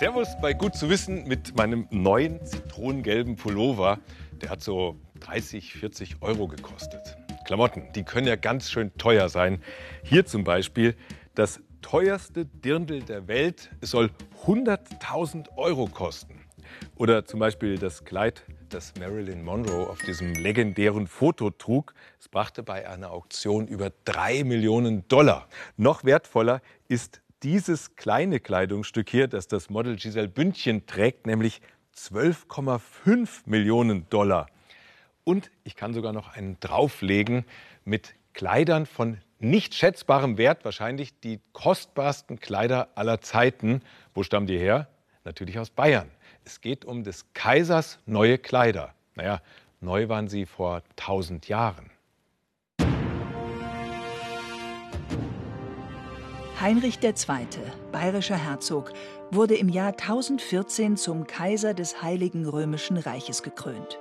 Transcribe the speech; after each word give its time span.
Servus 0.00 0.28
bei 0.40 0.54
Gut 0.54 0.74
zu 0.76 0.88
wissen 0.88 1.28
mit 1.28 1.58
meinem 1.58 1.86
neuen 1.90 2.42
zitronengelben 2.46 3.36
Pullover. 3.36 3.98
Der 4.40 4.48
hat 4.48 4.62
so 4.62 4.96
30, 5.20 5.74
40 5.74 6.22
Euro 6.22 6.48
gekostet. 6.48 7.18
Klamotten, 7.44 7.82
die 7.94 8.02
können 8.02 8.26
ja 8.26 8.36
ganz 8.36 8.70
schön 8.70 8.96
teuer 8.96 9.28
sein. 9.28 9.62
Hier 10.02 10.24
zum 10.24 10.42
Beispiel 10.42 10.96
das 11.34 11.60
teuerste 11.82 12.46
Dirndl 12.46 13.02
der 13.02 13.28
Welt. 13.28 13.72
Es 13.82 13.90
soll 13.90 14.08
100.000 14.46 15.54
Euro 15.58 15.86
kosten. 15.86 16.46
Oder 16.96 17.26
zum 17.26 17.38
Beispiel 17.38 17.76
das 17.76 18.06
Kleid, 18.06 18.44
das 18.70 18.94
Marilyn 18.98 19.44
Monroe 19.44 19.86
auf 19.86 19.98
diesem 19.98 20.32
legendären 20.32 21.08
Foto 21.08 21.50
trug. 21.50 21.92
Es 22.18 22.26
brachte 22.26 22.62
bei 22.62 22.88
einer 22.88 23.10
Auktion 23.10 23.68
über 23.68 23.92
3 24.06 24.44
Millionen 24.44 25.06
Dollar. 25.08 25.46
Noch 25.76 26.04
wertvoller 26.04 26.62
ist 26.88 27.20
dieses 27.42 27.96
kleine 27.96 28.40
Kleidungsstück 28.40 29.08
hier, 29.10 29.28
das 29.28 29.48
das 29.48 29.70
Model 29.70 29.96
Giselle 29.96 30.28
Bündchen 30.28 30.86
trägt, 30.86 31.26
nämlich 31.26 31.60
12,5 31.96 33.42
Millionen 33.46 34.08
Dollar. 34.08 34.46
Und 35.24 35.50
ich 35.64 35.76
kann 35.76 35.94
sogar 35.94 36.12
noch 36.12 36.34
einen 36.34 36.58
drauflegen 36.60 37.44
mit 37.84 38.14
Kleidern 38.32 38.86
von 38.86 39.18
nicht 39.38 39.74
schätzbarem 39.74 40.38
Wert, 40.38 40.64
wahrscheinlich 40.64 41.18
die 41.20 41.40
kostbarsten 41.52 42.40
Kleider 42.40 42.88
aller 42.94 43.20
Zeiten. 43.20 43.82
Wo 44.14 44.22
stammen 44.22 44.46
die 44.46 44.58
her? 44.58 44.88
Natürlich 45.24 45.58
aus 45.58 45.70
Bayern. 45.70 46.10
Es 46.44 46.60
geht 46.60 46.84
um 46.84 47.04
des 47.04 47.32
Kaisers 47.32 47.98
neue 48.06 48.38
Kleider. 48.38 48.94
Naja, 49.14 49.40
neu 49.80 50.08
waren 50.08 50.28
sie 50.28 50.46
vor 50.46 50.82
1000 50.96 51.48
Jahren. 51.48 51.90
Heinrich 56.60 56.98
II., 57.02 57.14
bayerischer 57.90 58.36
Herzog, 58.36 58.92
wurde 59.30 59.54
im 59.54 59.70
Jahr 59.70 59.92
1014 59.92 60.98
zum 60.98 61.26
Kaiser 61.26 61.72
des 61.72 62.02
Heiligen 62.02 62.46
Römischen 62.46 62.98
Reiches 62.98 63.42
gekrönt. 63.42 63.98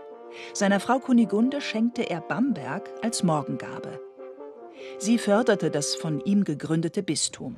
Seiner 0.53 0.81
Frau 0.81 0.99
Kunigunde 0.99 1.61
schenkte 1.61 2.09
er 2.09 2.19
Bamberg 2.19 2.89
als 3.01 3.23
Morgengabe. 3.23 4.01
Sie 4.97 5.17
förderte 5.17 5.71
das 5.71 5.95
von 5.95 6.19
ihm 6.19 6.43
gegründete 6.43 7.01
Bistum. 7.01 7.55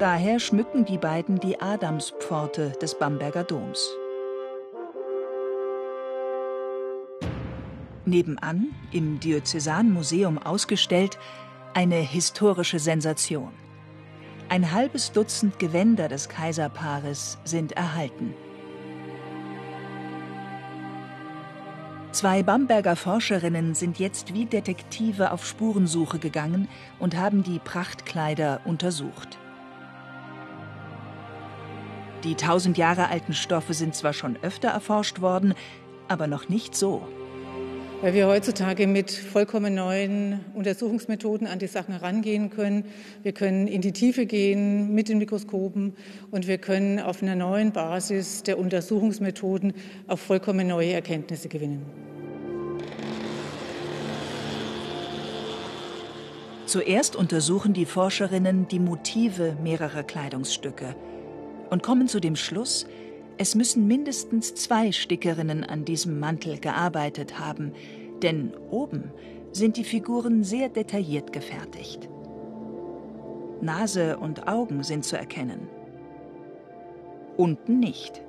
Daher 0.00 0.40
schmücken 0.40 0.84
die 0.84 0.98
beiden 0.98 1.38
die 1.38 1.60
Adamspforte 1.60 2.72
des 2.82 2.98
Bamberger 2.98 3.44
Doms. 3.44 3.88
Nebenan, 8.04 8.74
im 8.90 9.20
Diözesanmuseum 9.20 10.38
ausgestellt, 10.38 11.18
eine 11.74 11.96
historische 11.96 12.78
Sensation. 12.78 13.52
Ein 14.48 14.72
halbes 14.72 15.12
Dutzend 15.12 15.58
Gewänder 15.58 16.08
des 16.08 16.28
Kaiserpaares 16.28 17.38
sind 17.44 17.72
erhalten. 17.72 18.34
Zwei 22.10 22.42
Bamberger 22.42 22.94
Forscherinnen 22.94 23.74
sind 23.74 23.98
jetzt 23.98 24.34
wie 24.34 24.44
Detektive 24.44 25.30
auf 25.30 25.46
Spurensuche 25.46 26.18
gegangen 26.18 26.68
und 26.98 27.16
haben 27.16 27.42
die 27.42 27.58
Prachtkleider 27.58 28.60
untersucht. 28.66 29.38
Die 32.24 32.34
tausend 32.34 32.76
Jahre 32.76 33.08
alten 33.08 33.32
Stoffe 33.32 33.72
sind 33.72 33.94
zwar 33.94 34.12
schon 34.12 34.36
öfter 34.42 34.68
erforscht 34.68 35.22
worden, 35.22 35.54
aber 36.06 36.26
noch 36.26 36.50
nicht 36.50 36.76
so. 36.76 37.08
Weil 38.02 38.14
wir 38.14 38.26
heutzutage 38.26 38.88
mit 38.88 39.12
vollkommen 39.12 39.76
neuen 39.76 40.40
Untersuchungsmethoden 40.54 41.46
an 41.46 41.60
die 41.60 41.68
Sachen 41.68 41.92
herangehen 41.92 42.50
können. 42.50 42.84
Wir 43.22 43.30
können 43.30 43.68
in 43.68 43.80
die 43.80 43.92
Tiefe 43.92 44.26
gehen 44.26 44.92
mit 44.92 45.08
den 45.08 45.18
Mikroskopen 45.18 45.94
und 46.32 46.48
wir 46.48 46.58
können 46.58 46.98
auf 46.98 47.22
einer 47.22 47.36
neuen 47.36 47.70
Basis 47.70 48.42
der 48.42 48.58
Untersuchungsmethoden 48.58 49.72
auch 50.08 50.18
vollkommen 50.18 50.66
neue 50.66 50.94
Erkenntnisse 50.94 51.48
gewinnen. 51.48 51.86
Zuerst 56.66 57.14
untersuchen 57.14 57.72
die 57.72 57.86
Forscherinnen 57.86 58.66
die 58.66 58.80
Motive 58.80 59.56
mehrerer 59.62 60.02
Kleidungsstücke 60.02 60.96
und 61.70 61.84
kommen 61.84 62.08
zu 62.08 62.18
dem 62.18 62.34
Schluss, 62.34 62.84
es 63.38 63.54
müssen 63.54 63.86
mindestens 63.86 64.54
zwei 64.54 64.92
Stickerinnen 64.92 65.64
an 65.64 65.84
diesem 65.84 66.20
Mantel 66.20 66.58
gearbeitet 66.58 67.38
haben, 67.38 67.72
denn 68.22 68.52
oben 68.70 69.10
sind 69.52 69.76
die 69.76 69.84
Figuren 69.84 70.44
sehr 70.44 70.68
detailliert 70.68 71.32
gefertigt. 71.32 72.08
Nase 73.60 74.18
und 74.18 74.48
Augen 74.48 74.82
sind 74.82 75.04
zu 75.04 75.16
erkennen. 75.16 75.68
Unten 77.36 77.78
nicht. 77.78 78.22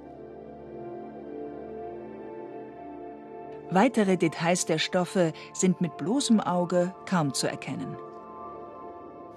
Weitere 3.72 4.18
Details 4.18 4.66
der 4.66 4.78
Stoffe 4.78 5.34
sind 5.54 5.82
mit 5.82 5.98
bloßem 5.98 6.40
Auge 6.40 6.94
kaum 7.08 7.34
zu 7.34 7.48
erkennen. 7.48 7.98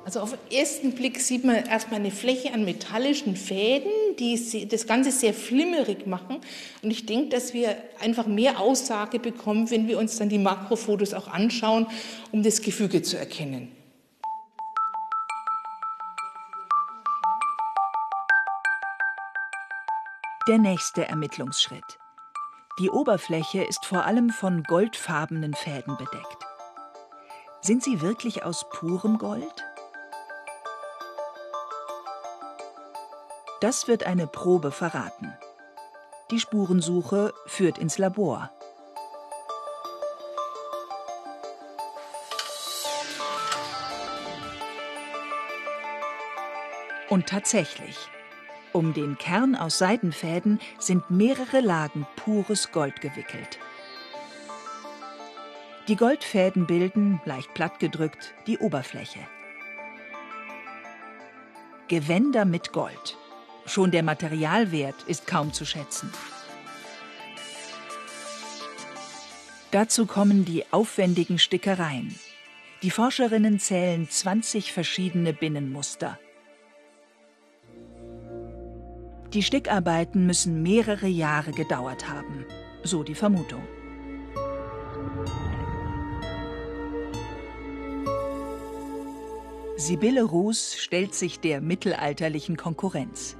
Also 0.06 0.20
auf 0.20 0.30
den 0.30 0.56
ersten 0.56 0.92
Blick 0.92 1.20
sieht 1.20 1.44
man 1.44 1.56
erstmal 1.56 1.98
eine 1.98 2.12
Fläche 2.12 2.54
an 2.54 2.64
metallischen 2.64 3.34
Fäden, 3.34 3.90
die 4.20 4.68
das 4.68 4.86
Ganze 4.86 5.10
sehr 5.10 5.34
flimmerig 5.34 6.06
machen. 6.06 6.40
Und 6.80 6.92
ich 6.92 7.06
denke, 7.06 7.30
dass 7.30 7.52
wir 7.52 7.76
einfach 7.98 8.28
mehr 8.28 8.60
Aussage 8.60 9.18
bekommen, 9.18 9.68
wenn 9.68 9.88
wir 9.88 9.98
uns 9.98 10.16
dann 10.16 10.28
die 10.28 10.38
Makrofotos 10.38 11.12
auch 11.12 11.26
anschauen, 11.26 11.88
um 12.30 12.44
das 12.44 12.62
Gefüge 12.62 13.02
zu 13.02 13.18
erkennen. 13.18 13.72
Der 20.46 20.58
nächste 20.58 21.08
Ermittlungsschritt. 21.08 21.98
Die 22.78 22.90
Oberfläche 22.90 23.64
ist 23.64 23.84
vor 23.84 24.04
allem 24.04 24.30
von 24.30 24.62
goldfarbenen 24.62 25.54
Fäden 25.54 25.96
bedeckt. 25.96 26.46
Sind 27.60 27.82
sie 27.82 28.02
wirklich 28.02 28.44
aus 28.44 28.70
purem 28.70 29.18
Gold? 29.18 29.65
Das 33.60 33.88
wird 33.88 34.04
eine 34.04 34.26
Probe 34.26 34.70
verraten. 34.70 35.32
Die 36.30 36.40
Spurensuche 36.40 37.32
führt 37.46 37.78
ins 37.78 37.96
Labor. 37.96 38.50
Und 47.08 47.28
tatsächlich, 47.28 47.96
um 48.72 48.92
den 48.92 49.16
Kern 49.16 49.54
aus 49.54 49.78
Seidenfäden 49.78 50.60
sind 50.78 51.08
mehrere 51.08 51.60
Lagen 51.60 52.06
pures 52.16 52.72
Gold 52.72 53.00
gewickelt. 53.00 53.58
Die 55.88 55.96
Goldfäden 55.96 56.66
bilden, 56.66 57.22
leicht 57.24 57.54
plattgedrückt, 57.54 58.34
die 58.46 58.58
Oberfläche. 58.58 59.20
Gewänder 61.88 62.44
mit 62.44 62.72
Gold. 62.72 63.16
Schon 63.66 63.90
der 63.90 64.02
Materialwert 64.02 65.02
ist 65.06 65.26
kaum 65.26 65.52
zu 65.52 65.64
schätzen. 65.64 66.10
Dazu 69.72 70.06
kommen 70.06 70.44
die 70.44 70.64
aufwendigen 70.72 71.38
Stickereien. 71.38 72.14
Die 72.82 72.90
Forscherinnen 72.90 73.58
zählen 73.58 74.08
20 74.08 74.72
verschiedene 74.72 75.32
Binnenmuster. 75.32 76.18
Die 79.32 79.42
Stickarbeiten 79.42 80.24
müssen 80.24 80.62
mehrere 80.62 81.08
Jahre 81.08 81.50
gedauert 81.50 82.08
haben, 82.08 82.46
so 82.84 83.02
die 83.02 83.14
Vermutung. 83.14 83.62
Sibylle 89.76 90.22
Ruß 90.22 90.76
stellt 90.78 91.14
sich 91.14 91.40
der 91.40 91.60
mittelalterlichen 91.60 92.56
Konkurrenz. 92.56 93.36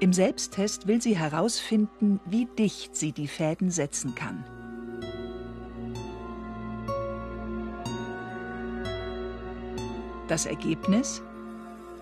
Im 0.00 0.14
Selbsttest 0.14 0.86
will 0.86 1.02
sie 1.02 1.14
herausfinden, 1.14 2.20
wie 2.24 2.46
dicht 2.46 2.96
sie 2.96 3.12
die 3.12 3.28
Fäden 3.28 3.70
setzen 3.70 4.14
kann. 4.14 4.42
Das 10.26 10.46
Ergebnis? 10.46 11.22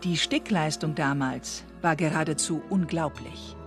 Die 0.05 0.17
Stickleistung 0.17 0.95
damals 0.95 1.65
war 1.83 1.97
geradezu 1.97 2.63
unglaublich. 2.71 3.58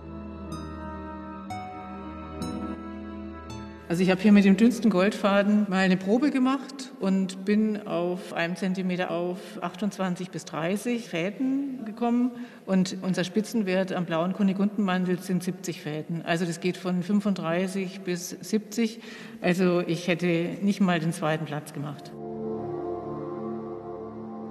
Also 3.92 4.02
ich 4.02 4.10
habe 4.10 4.22
hier 4.22 4.32
mit 4.32 4.46
dem 4.46 4.56
dünnsten 4.56 4.90
Goldfaden 4.90 5.66
mal 5.68 5.80
eine 5.80 5.98
Probe 5.98 6.30
gemacht 6.30 6.92
und 6.98 7.44
bin 7.44 7.86
auf 7.86 8.32
einem 8.32 8.56
Zentimeter 8.56 9.10
auf 9.10 9.36
28 9.60 10.30
bis 10.30 10.46
30 10.46 11.10
Fäden 11.10 11.84
gekommen. 11.84 12.30
Und 12.64 12.96
unser 13.02 13.22
Spitzenwert 13.22 13.92
am 13.92 14.06
blauen 14.06 14.32
Kunigundenmandel 14.32 15.18
sind 15.18 15.44
70 15.44 15.82
Fäden. 15.82 16.22
Also 16.22 16.46
das 16.46 16.60
geht 16.60 16.78
von 16.78 17.02
35 17.02 18.00
bis 18.00 18.30
70. 18.30 19.00
Also 19.42 19.80
ich 19.80 20.08
hätte 20.08 20.56
nicht 20.62 20.80
mal 20.80 20.98
den 20.98 21.12
zweiten 21.12 21.44
Platz 21.44 21.74
gemacht. 21.74 22.12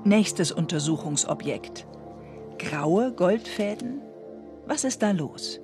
Nächstes 0.03 0.51
Untersuchungsobjekt. 0.51 1.87
graue 2.59 3.11
Goldfäden? 3.11 4.01
Was 4.67 4.83
ist 4.83 5.01
da 5.01 5.09
los? 5.09 5.60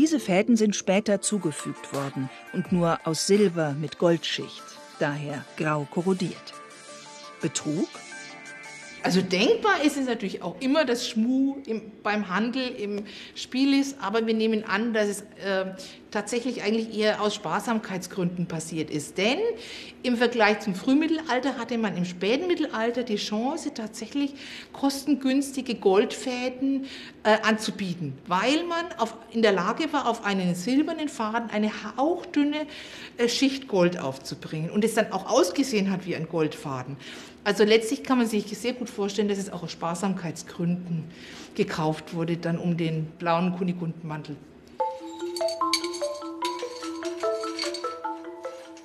Diese 0.00 0.18
Fäden 0.18 0.56
sind 0.56 0.74
später 0.74 1.20
zugefügt 1.20 1.92
worden 1.92 2.30
und 2.54 2.72
nur 2.72 2.98
aus 3.04 3.26
Silber 3.26 3.76
mit 3.78 3.98
Goldschicht, 3.98 4.62
daher 4.98 5.44
grau 5.58 5.86
korrodiert. 5.90 6.54
Betrug? 7.42 7.86
Also 9.02 9.22
denkbar 9.22 9.82
ist 9.82 9.96
es 9.96 10.06
natürlich 10.06 10.42
auch 10.42 10.56
immer, 10.60 10.84
dass 10.84 11.08
Schmu 11.08 11.56
im, 11.66 11.82
beim 12.02 12.28
Handel 12.28 12.68
im 12.68 13.04
Spiel 13.34 13.78
ist, 13.78 13.96
aber 14.00 14.26
wir 14.26 14.34
nehmen 14.34 14.64
an, 14.64 14.92
dass 14.92 15.08
es 15.08 15.20
äh, 15.42 15.72
tatsächlich 16.10 16.62
eigentlich 16.62 16.96
eher 16.96 17.22
aus 17.22 17.34
Sparsamkeitsgründen 17.34 18.46
passiert 18.46 18.90
ist. 18.90 19.16
Denn 19.16 19.38
im 20.02 20.16
Vergleich 20.16 20.60
zum 20.60 20.74
Frühmittelalter 20.74 21.56
hatte 21.58 21.78
man 21.78 21.96
im 21.96 22.04
späten 22.04 22.46
Mittelalter 22.46 23.02
die 23.02 23.16
Chance, 23.16 23.72
tatsächlich 23.72 24.34
kostengünstige 24.72 25.76
Goldfäden 25.76 26.86
äh, 27.22 27.38
anzubieten, 27.42 28.18
weil 28.26 28.64
man 28.64 28.86
auf, 28.98 29.14
in 29.32 29.42
der 29.42 29.52
Lage 29.52 29.92
war, 29.92 30.08
auf 30.08 30.24
einen 30.24 30.54
silbernen 30.54 31.08
Faden 31.08 31.50
eine 31.50 31.70
hauchdünne 31.96 32.66
äh, 33.16 33.28
Schicht 33.28 33.68
Gold 33.68 33.98
aufzubringen 33.98 34.70
und 34.70 34.84
es 34.84 34.94
dann 34.94 35.12
auch 35.12 35.30
ausgesehen 35.30 35.90
hat 35.90 36.06
wie 36.06 36.16
ein 36.16 36.28
Goldfaden. 36.28 36.96
Also 37.42 37.64
letztlich 37.64 38.04
kann 38.04 38.18
man 38.18 38.26
sich 38.26 38.46
sehr 38.58 38.74
gut 38.74 38.90
vorstellen, 38.90 39.28
dass 39.28 39.38
es 39.38 39.50
auch 39.50 39.62
aus 39.62 39.72
Sparsamkeitsgründen 39.72 41.04
gekauft 41.54 42.14
wurde, 42.14 42.36
dann 42.36 42.58
um 42.58 42.76
den 42.76 43.06
blauen 43.18 43.56
Kunigundenmantel. 43.56 44.36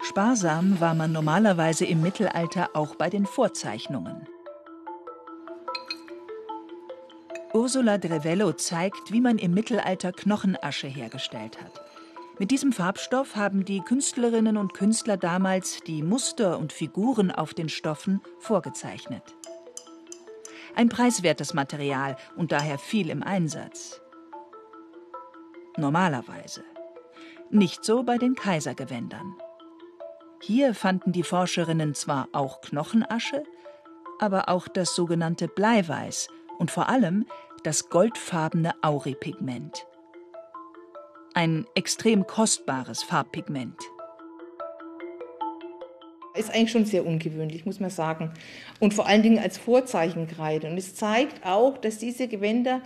Sparsam 0.04 0.80
war 0.80 0.94
man 0.94 1.12
normalerweise 1.12 1.86
im 1.86 2.02
Mittelalter 2.02 2.70
auch 2.74 2.96
bei 2.96 3.10
den 3.10 3.26
Vorzeichnungen. 3.26 4.26
Ursula 7.54 7.98
Drevello 7.98 8.54
zeigt, 8.54 9.12
wie 9.12 9.22
man 9.22 9.38
im 9.38 9.54
Mittelalter 9.54 10.12
Knochenasche 10.12 10.88
hergestellt 10.88 11.58
hat. 11.62 11.85
Mit 12.38 12.52
diesem 12.52 12.74
Farbstoff 12.74 13.38
haben 13.38 13.64
die 13.64 13.80
Künstlerinnen 13.80 14.58
und 14.58 14.74
Künstler 14.74 15.16
damals 15.16 15.80
die 15.88 16.04
Muster 16.04 16.60
und 16.60 16.74
Figuren 16.74 17.32
auf 17.32 17.54
den 17.54 17.70
Stoffen 17.70 18.20
vorgezeichnet. 18.40 19.24
Ein 20.76 20.90
preiswertes 20.90 21.54
Material 21.54 22.18
und 22.36 22.52
daher 22.52 22.78
viel 22.78 23.10
im 23.10 23.24
Einsatz. 23.24 24.02
Normalerweise. 25.78 26.66
Nicht 27.50 27.86
so 27.86 28.04
bei 28.04 28.18
den 28.18 28.36
Kaisergewändern. 28.36 29.36
Hier 30.42 30.74
fanden 30.74 31.14
die 31.14 31.24
Forscherinnen 31.24 31.94
zwar 31.96 32.28
auch 32.34 32.60
Knochenasche, 32.60 33.44
aber 34.20 34.50
auch 34.50 34.68
das 34.68 34.94
sogenannte 34.94 35.48
Bleiweiß 35.48 36.28
und 36.60 36.70
vor 36.70 36.90
allem 36.90 37.26
das 37.64 37.90
goldfarbene 37.90 38.74
Auripigment 38.82 39.88
ein 41.36 41.68
extrem 41.76 42.26
kostbares 42.26 43.04
Farbpigment. 43.04 43.78
Ist 46.34 46.50
eigentlich 46.50 46.72
schon 46.72 46.86
sehr 46.86 47.06
ungewöhnlich, 47.06 47.66
muss 47.66 47.80
man 47.80 47.90
sagen. 47.90 48.34
Und 48.80 48.94
vor 48.94 49.08
allen 49.08 49.22
Dingen 49.22 49.40
als 49.40 49.58
Vorzeichenkreide. 49.58 50.70
Und 50.70 50.78
es 50.78 50.96
zeigt 50.96 51.46
auch, 51.46 51.78
dass 51.78 51.98
diese 51.98 52.28
Gewänder 52.28 52.82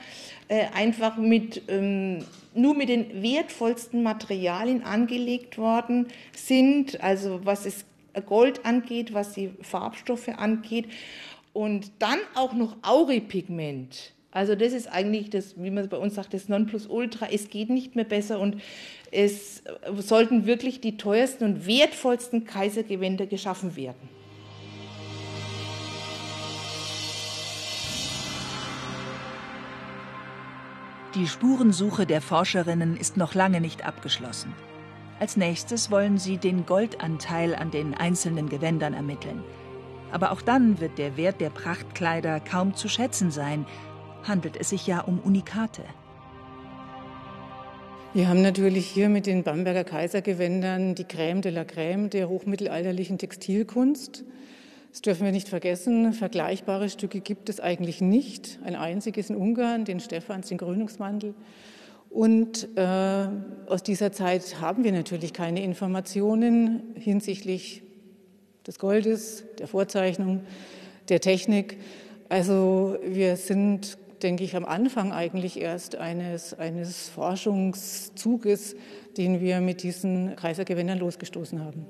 äh, 0.49 0.65
einfach 0.75 1.17
mit, 1.17 1.63
ähm, 1.67 2.25
nur 2.53 2.75
mit 2.75 2.89
den 2.89 3.23
wertvollsten 3.23 4.03
Materialien 4.03 4.83
angelegt 4.83 5.57
worden 5.57 6.07
sind. 6.35 7.01
Also 7.03 7.41
was 7.43 7.65
es 7.65 7.85
Gold 8.25 8.65
angeht, 8.65 9.13
was 9.13 9.33
die 9.33 9.51
Farbstoffe 9.61 10.29
angeht. 10.29 10.85
Und 11.53 11.91
dann 11.99 12.19
auch 12.35 12.53
noch 12.53 12.77
Auripigment 12.83 14.13
also 14.31 14.53
das 14.53 14.73
ist 14.73 14.87
eigentlich 14.87 15.31
das, 15.31 15.55
wie 15.57 15.71
man 15.71 15.89
bei 15.89 15.97
uns 15.97 16.15
sagt, 16.15 16.33
das 16.33 16.49
Nonplusultra. 16.49 17.27
Es 17.31 17.49
geht 17.49 17.69
nicht 17.69 17.95
mehr 17.95 18.05
besser 18.05 18.39
und 18.39 18.57
es 19.11 19.63
sollten 19.97 20.45
wirklich 20.45 20.81
die 20.81 20.97
teuersten 20.97 21.45
und 21.45 21.65
wertvollsten 21.65 22.45
Kaisergewänder 22.45 23.25
geschaffen 23.25 23.75
werden. 23.75 24.09
Die 31.15 31.25
Spurensuche 31.25 32.05
der 32.05 32.21
Forscherinnen 32.21 32.95
ist 32.95 33.17
noch 33.17 33.33
lange 33.33 33.61
nicht 33.61 33.83
abgeschlossen. 33.83 34.53
Als 35.19 35.37
nächstes 35.37 35.89
wollen 35.89 36.19
sie 36.19 36.37
den 36.37 36.67
Goldanteil 36.67 37.55
an 37.55 37.71
den 37.71 37.95
einzelnen 37.95 38.47
Gewändern 38.47 38.93
ermitteln. 38.93 39.43
Aber 40.11 40.31
auch 40.31 40.41
dann 40.41 40.79
wird 40.79 40.99
der 40.99 41.17
Wert 41.17 41.41
der 41.41 41.49
Prachtkleider 41.49 42.39
kaum 42.39 42.75
zu 42.75 42.87
schätzen 42.87 43.31
sein, 43.31 43.65
handelt 44.23 44.57
es 44.57 44.69
sich 44.69 44.87
ja 44.87 45.01
um 45.01 45.19
Unikate. 45.19 45.83
Wir 48.13 48.27
haben 48.27 48.41
natürlich 48.41 48.87
hier 48.87 49.07
mit 49.07 49.27
den 49.27 49.43
Bamberger 49.43 49.83
Kaisergewändern 49.83 50.95
die 50.95 51.05
Crème 51.05 51.41
de 51.41 51.51
la 51.51 51.61
Crème 51.61 52.09
der 52.09 52.27
hochmittelalterlichen 52.27 53.19
Textilkunst. 53.19 54.23
Das 54.91 55.01
dürfen 55.01 55.25
wir 55.25 55.31
nicht 55.31 55.47
vergessen. 55.47 56.13
Vergleichbare 56.13 56.89
Stücke 56.89 57.19
gibt 57.19 57.49
es 57.49 57.59
eigentlich 57.59 58.01
nicht. 58.01 58.57
Ein 58.63 58.75
einziges 58.75 59.29
in 59.29 59.35
Ungarn, 59.35 59.85
den 59.85 59.99
Stephans, 59.99 60.47
den 60.47 60.57
Krönungsmantel. 60.57 61.35
Und 62.09 62.67
äh, 62.75 63.27
aus 63.67 63.83
dieser 63.83 64.11
Zeit 64.11 64.59
haben 64.59 64.83
wir 64.83 64.91
natürlich 64.91 65.31
keine 65.31 65.63
Informationen 65.63 66.95
hinsichtlich 66.95 67.83
des 68.65 68.79
Goldes, 68.79 69.43
der 69.59 69.67
Vorzeichnung, 69.67 70.41
der 71.09 71.21
Technik. 71.21 71.77
Also 72.27 72.97
wir 73.05 73.35
sind 73.37 73.99
denke 74.23 74.43
ich, 74.43 74.55
am 74.55 74.65
Anfang 74.65 75.11
eigentlich 75.11 75.59
erst 75.59 75.95
eines, 75.95 76.53
eines 76.53 77.09
Forschungszuges, 77.09 78.75
den 79.17 79.41
wir 79.41 79.61
mit 79.61 79.83
diesen 79.83 80.35
Kaisergewändern 80.35 80.99
losgestoßen 80.99 81.63
haben. 81.63 81.85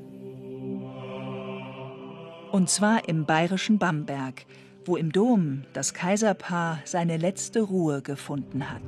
Und 2.52 2.70
zwar 2.70 3.08
im 3.08 3.26
bayerischen 3.26 3.78
Bamberg, 3.78 4.46
wo 4.86 4.96
im 4.96 5.12
Dom 5.12 5.66
das 5.74 5.94
Kaiserpaar 5.94 6.80
seine 6.86 7.18
letzte 7.18 7.62
Ruhe 7.62 8.02
gefunden 8.02 8.70
hat. 8.72 8.82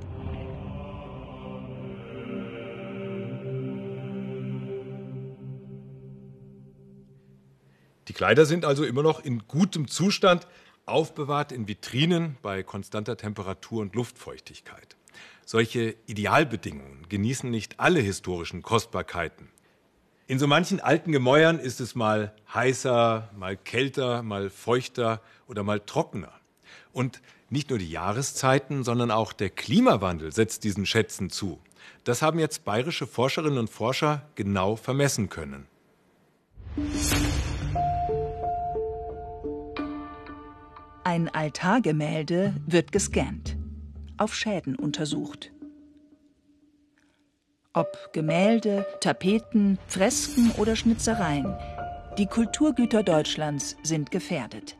Die 8.07 8.13
Kleider 8.13 8.45
sind 8.45 8.65
also 8.65 8.83
immer 8.83 9.03
noch 9.03 9.23
in 9.23 9.47
gutem 9.47 9.87
Zustand 9.87 10.47
aufbewahrt 10.85 11.51
in 11.51 11.67
Vitrinen 11.67 12.37
bei 12.41 12.63
konstanter 12.63 13.17
Temperatur 13.17 13.81
und 13.81 13.95
Luftfeuchtigkeit. 13.95 14.97
Solche 15.45 15.95
Idealbedingungen 16.05 17.07
genießen 17.09 17.49
nicht 17.49 17.79
alle 17.79 17.99
historischen 17.99 18.61
Kostbarkeiten. 18.61 19.49
In 20.27 20.39
so 20.39 20.47
manchen 20.47 20.79
alten 20.79 21.11
Gemäuern 21.11 21.59
ist 21.59 21.81
es 21.81 21.93
mal 21.93 22.33
heißer, 22.53 23.29
mal 23.35 23.57
kälter, 23.57 24.23
mal 24.23 24.49
feuchter 24.49 25.21
oder 25.47 25.63
mal 25.63 25.81
trockener. 25.81 26.31
Und 26.93 27.21
nicht 27.49 27.69
nur 27.69 27.79
die 27.79 27.89
Jahreszeiten, 27.89 28.85
sondern 28.85 29.11
auch 29.11 29.33
der 29.33 29.49
Klimawandel 29.49 30.31
setzt 30.31 30.63
diesen 30.63 30.85
Schätzen 30.85 31.29
zu. 31.29 31.59
Das 32.05 32.21
haben 32.21 32.39
jetzt 32.39 32.63
bayerische 32.63 33.07
Forscherinnen 33.07 33.59
und 33.59 33.69
Forscher 33.69 34.21
genau 34.35 34.77
vermessen 34.77 35.27
können. 35.27 35.67
Ein 41.03 41.29
Altargemälde 41.29 42.53
wird 42.67 42.91
gescannt, 42.91 43.57
auf 44.17 44.35
Schäden 44.35 44.75
untersucht. 44.75 45.51
Ob 47.73 48.11
Gemälde, 48.13 48.85
Tapeten, 48.99 49.79
Fresken 49.87 50.51
oder 50.59 50.75
Schnitzereien, 50.75 51.57
die 52.19 52.27
Kulturgüter 52.27 53.01
Deutschlands 53.01 53.77
sind 53.81 54.11
gefährdet. 54.11 54.77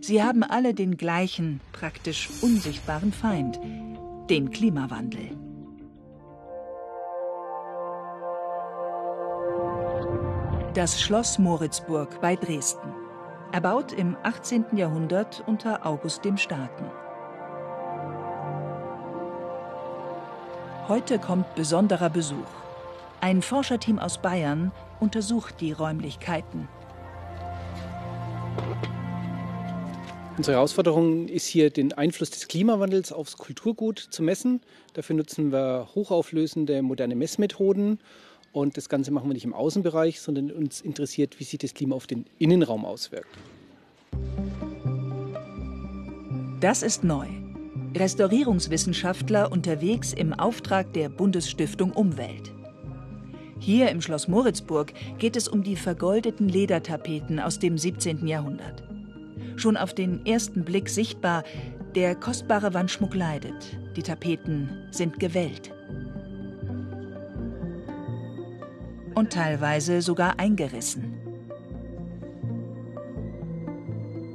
Sie 0.00 0.22
haben 0.22 0.42
alle 0.42 0.72
den 0.72 0.96
gleichen, 0.96 1.60
praktisch 1.72 2.30
unsichtbaren 2.40 3.12
Feind, 3.12 3.60
den 4.30 4.50
Klimawandel. 4.50 5.39
Das 10.74 11.02
Schloss 11.02 11.40
Moritzburg 11.40 12.20
bei 12.20 12.36
Dresden. 12.36 12.94
Erbaut 13.50 13.92
im 13.92 14.16
18. 14.22 14.66
Jahrhundert 14.76 15.42
unter 15.48 15.84
August 15.84 16.24
dem 16.24 16.36
Starken. 16.36 16.84
Heute 20.86 21.18
kommt 21.18 21.52
besonderer 21.56 22.08
Besuch. 22.08 22.46
Ein 23.20 23.42
Forscherteam 23.42 23.98
aus 23.98 24.18
Bayern 24.22 24.70
untersucht 25.00 25.60
die 25.60 25.72
Räumlichkeiten. 25.72 26.68
Unsere 30.36 30.56
Herausforderung 30.56 31.26
ist 31.26 31.46
hier, 31.46 31.70
den 31.70 31.94
Einfluss 31.94 32.30
des 32.30 32.46
Klimawandels 32.46 33.12
aufs 33.12 33.36
Kulturgut 33.36 33.98
zu 33.98 34.22
messen. 34.22 34.60
Dafür 34.92 35.16
nutzen 35.16 35.50
wir 35.50 35.88
hochauflösende 35.96 36.80
moderne 36.82 37.16
Messmethoden 37.16 37.98
und 38.52 38.76
das 38.76 38.88
Ganze 38.88 39.10
machen 39.10 39.28
wir 39.28 39.34
nicht 39.34 39.44
im 39.44 39.54
Außenbereich, 39.54 40.20
sondern 40.20 40.50
uns 40.50 40.80
interessiert, 40.80 41.38
wie 41.38 41.44
sich 41.44 41.58
das 41.58 41.74
Klima 41.74 41.94
auf 41.94 42.06
den 42.06 42.26
Innenraum 42.38 42.84
auswirkt. 42.84 43.28
Das 46.60 46.82
ist 46.82 47.04
neu. 47.04 47.26
Restaurierungswissenschaftler 47.96 49.50
unterwegs 49.50 50.12
im 50.12 50.32
Auftrag 50.32 50.92
der 50.92 51.08
Bundesstiftung 51.08 51.92
Umwelt. 51.92 52.52
Hier 53.58 53.90
im 53.90 54.00
Schloss 54.00 54.28
Moritzburg 54.28 54.92
geht 55.18 55.36
es 55.36 55.48
um 55.48 55.62
die 55.62 55.76
vergoldeten 55.76 56.48
Ledertapeten 56.48 57.40
aus 57.40 57.58
dem 57.58 57.76
17. 57.76 58.26
Jahrhundert. 58.26 58.82
Schon 59.56 59.76
auf 59.76 59.92
den 59.92 60.24
ersten 60.24 60.64
Blick 60.64 60.88
sichtbar, 60.88 61.44
der 61.94 62.14
kostbare 62.14 62.72
Wandschmuck 62.72 63.14
leidet. 63.14 63.76
Die 63.96 64.02
Tapeten 64.02 64.86
sind 64.90 65.18
gewellt. 65.18 65.72
Und 69.20 69.34
teilweise 69.34 70.00
sogar 70.00 70.38
eingerissen. 70.38 71.12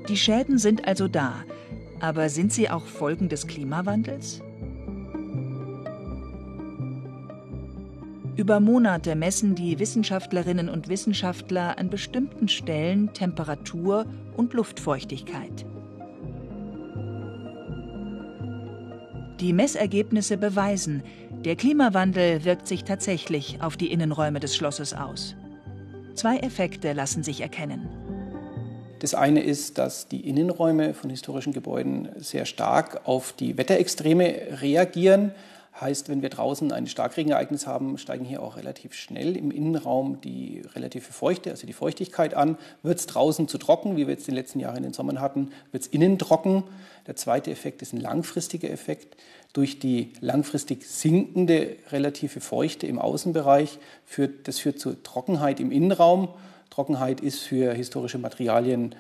Die 0.08 0.16
Schäden 0.16 0.60
sind 0.60 0.88
also 0.88 1.08
da, 1.08 1.44
aber 2.00 2.30
sind 2.30 2.54
sie 2.54 2.70
auch 2.70 2.86
Folgen 2.86 3.28
des 3.28 3.48
Klimawandels? 3.48 4.44
Über 8.36 8.60
Monate 8.60 9.16
messen 9.16 9.56
die 9.56 9.80
Wissenschaftlerinnen 9.80 10.70
und 10.70 10.88
Wissenschaftler 10.88 11.80
an 11.80 11.90
bestimmten 11.90 12.48
Stellen 12.48 13.12
Temperatur 13.12 14.06
und 14.38 14.54
Luftfeuchtigkeit. 14.54 15.66
Die 19.40 19.52
Messergebnisse 19.52 20.38
beweisen, 20.38 21.02
der 21.46 21.56
Klimawandel 21.56 22.44
wirkt 22.44 22.68
sich 22.68 22.86
tatsächlich 22.86 23.62
auf 23.62 23.78
die 23.78 23.92
Innenräume 23.92 24.40
des 24.40 24.56
Schlosses 24.56 24.96
aus. 24.96 25.36
Zwei 26.16 26.38
Effekte 26.38 26.94
lassen 26.94 27.24
sich 27.24 27.42
erkennen. 27.42 27.88
Das 29.00 29.14
eine 29.14 29.44
ist, 29.44 29.78
dass 29.78 30.08
die 30.08 30.28
Innenräume 30.28 30.96
von 30.96 31.12
historischen 31.12 31.54
Gebäuden 31.54 32.10
sehr 32.18 32.46
stark 32.46 33.02
auf 33.06 33.32
die 33.34 33.60
Wetterextreme 33.60 34.60
reagieren. 34.60 35.34
Heißt, 35.80 36.08
wenn 36.08 36.22
wir 36.22 36.30
draußen 36.30 36.72
ein 36.72 36.88
Starkregenereignis 36.88 37.68
haben, 37.68 37.98
steigen 37.98 38.24
hier 38.24 38.42
auch 38.42 38.56
relativ 38.56 38.94
schnell 38.94 39.36
im 39.36 39.52
Innenraum 39.52 40.22
die 40.22 40.64
relative 40.74 41.12
Feuchte, 41.12 41.50
also 41.52 41.68
die 41.68 41.74
Feuchtigkeit 41.74 42.34
an. 42.34 42.58
Wird 42.82 43.00
es 43.00 43.08
draußen 43.08 43.50
zu 43.50 43.58
trocken, 43.58 43.98
wie 43.98 44.08
wir 44.08 44.14
jetzt 44.14 44.30
in 44.30 44.36
den 44.36 44.42
letzten 44.42 44.62
Jahren 44.62 44.78
in 44.78 44.84
den 44.84 44.94
Sommern 44.94 45.20
hatten, 45.20 45.52
wird 45.74 45.84
es 45.84 45.90
innen 45.90 46.18
trocken. 46.18 46.64
Der 47.08 47.18
zweite 47.18 47.52
Effekt 47.52 47.82
ist 47.82 47.92
ein 47.92 48.00
langfristiger 48.00 48.70
Effekt. 48.70 49.18
Durch 49.52 49.78
die 49.78 50.14
langfristig 50.22 50.86
sinkende 50.86 51.76
relative 51.92 52.40
Feuchte 52.40 52.88
im 52.88 52.98
Außenbereich 52.98 53.78
führt 54.06 54.48
das 54.48 54.60
führt 54.60 54.80
zu 54.80 54.94
Trockenheit 55.04 55.60
im 55.60 55.74
Innenraum. 55.74 56.30
Trockenheit 56.70 57.20
ist 57.20 57.40
für 57.40 57.74
historische 57.74 58.18
Materialien 58.18 58.96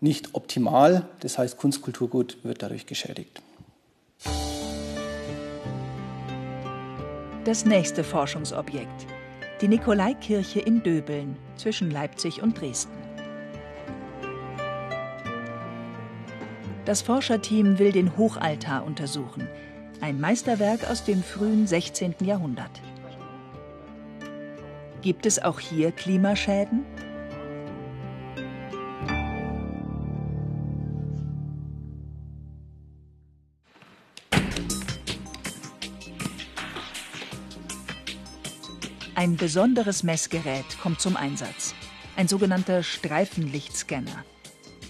nicht 0.00 0.34
optimal. 0.34 1.06
Das 1.20 1.38
heißt, 1.38 1.56
Kunstkulturgut 1.56 2.36
wird 2.44 2.62
dadurch 2.62 2.84
geschädigt. 2.84 3.40
Das 7.48 7.64
nächste 7.64 8.04
Forschungsobjekt. 8.04 9.06
Die 9.62 9.68
Nikolaikirche 9.68 10.60
in 10.60 10.82
Döbeln 10.82 11.34
zwischen 11.56 11.90
Leipzig 11.90 12.42
und 12.42 12.60
Dresden. 12.60 12.92
Das 16.84 17.00
Forscherteam 17.00 17.78
will 17.78 17.90
den 17.90 18.18
Hochaltar 18.18 18.84
untersuchen, 18.84 19.48
ein 20.02 20.20
Meisterwerk 20.20 20.90
aus 20.90 21.04
dem 21.04 21.22
frühen 21.22 21.66
16. 21.66 22.16
Jahrhundert. 22.20 22.82
Gibt 25.00 25.24
es 25.24 25.42
auch 25.42 25.58
hier 25.58 25.90
Klimaschäden? 25.90 26.84
Ein 39.18 39.36
besonderes 39.36 40.04
Messgerät 40.04 40.78
kommt 40.80 41.00
zum 41.00 41.16
Einsatz. 41.16 41.74
Ein 42.14 42.28
sogenannter 42.28 42.84
Streifenlichtscanner. 42.84 44.24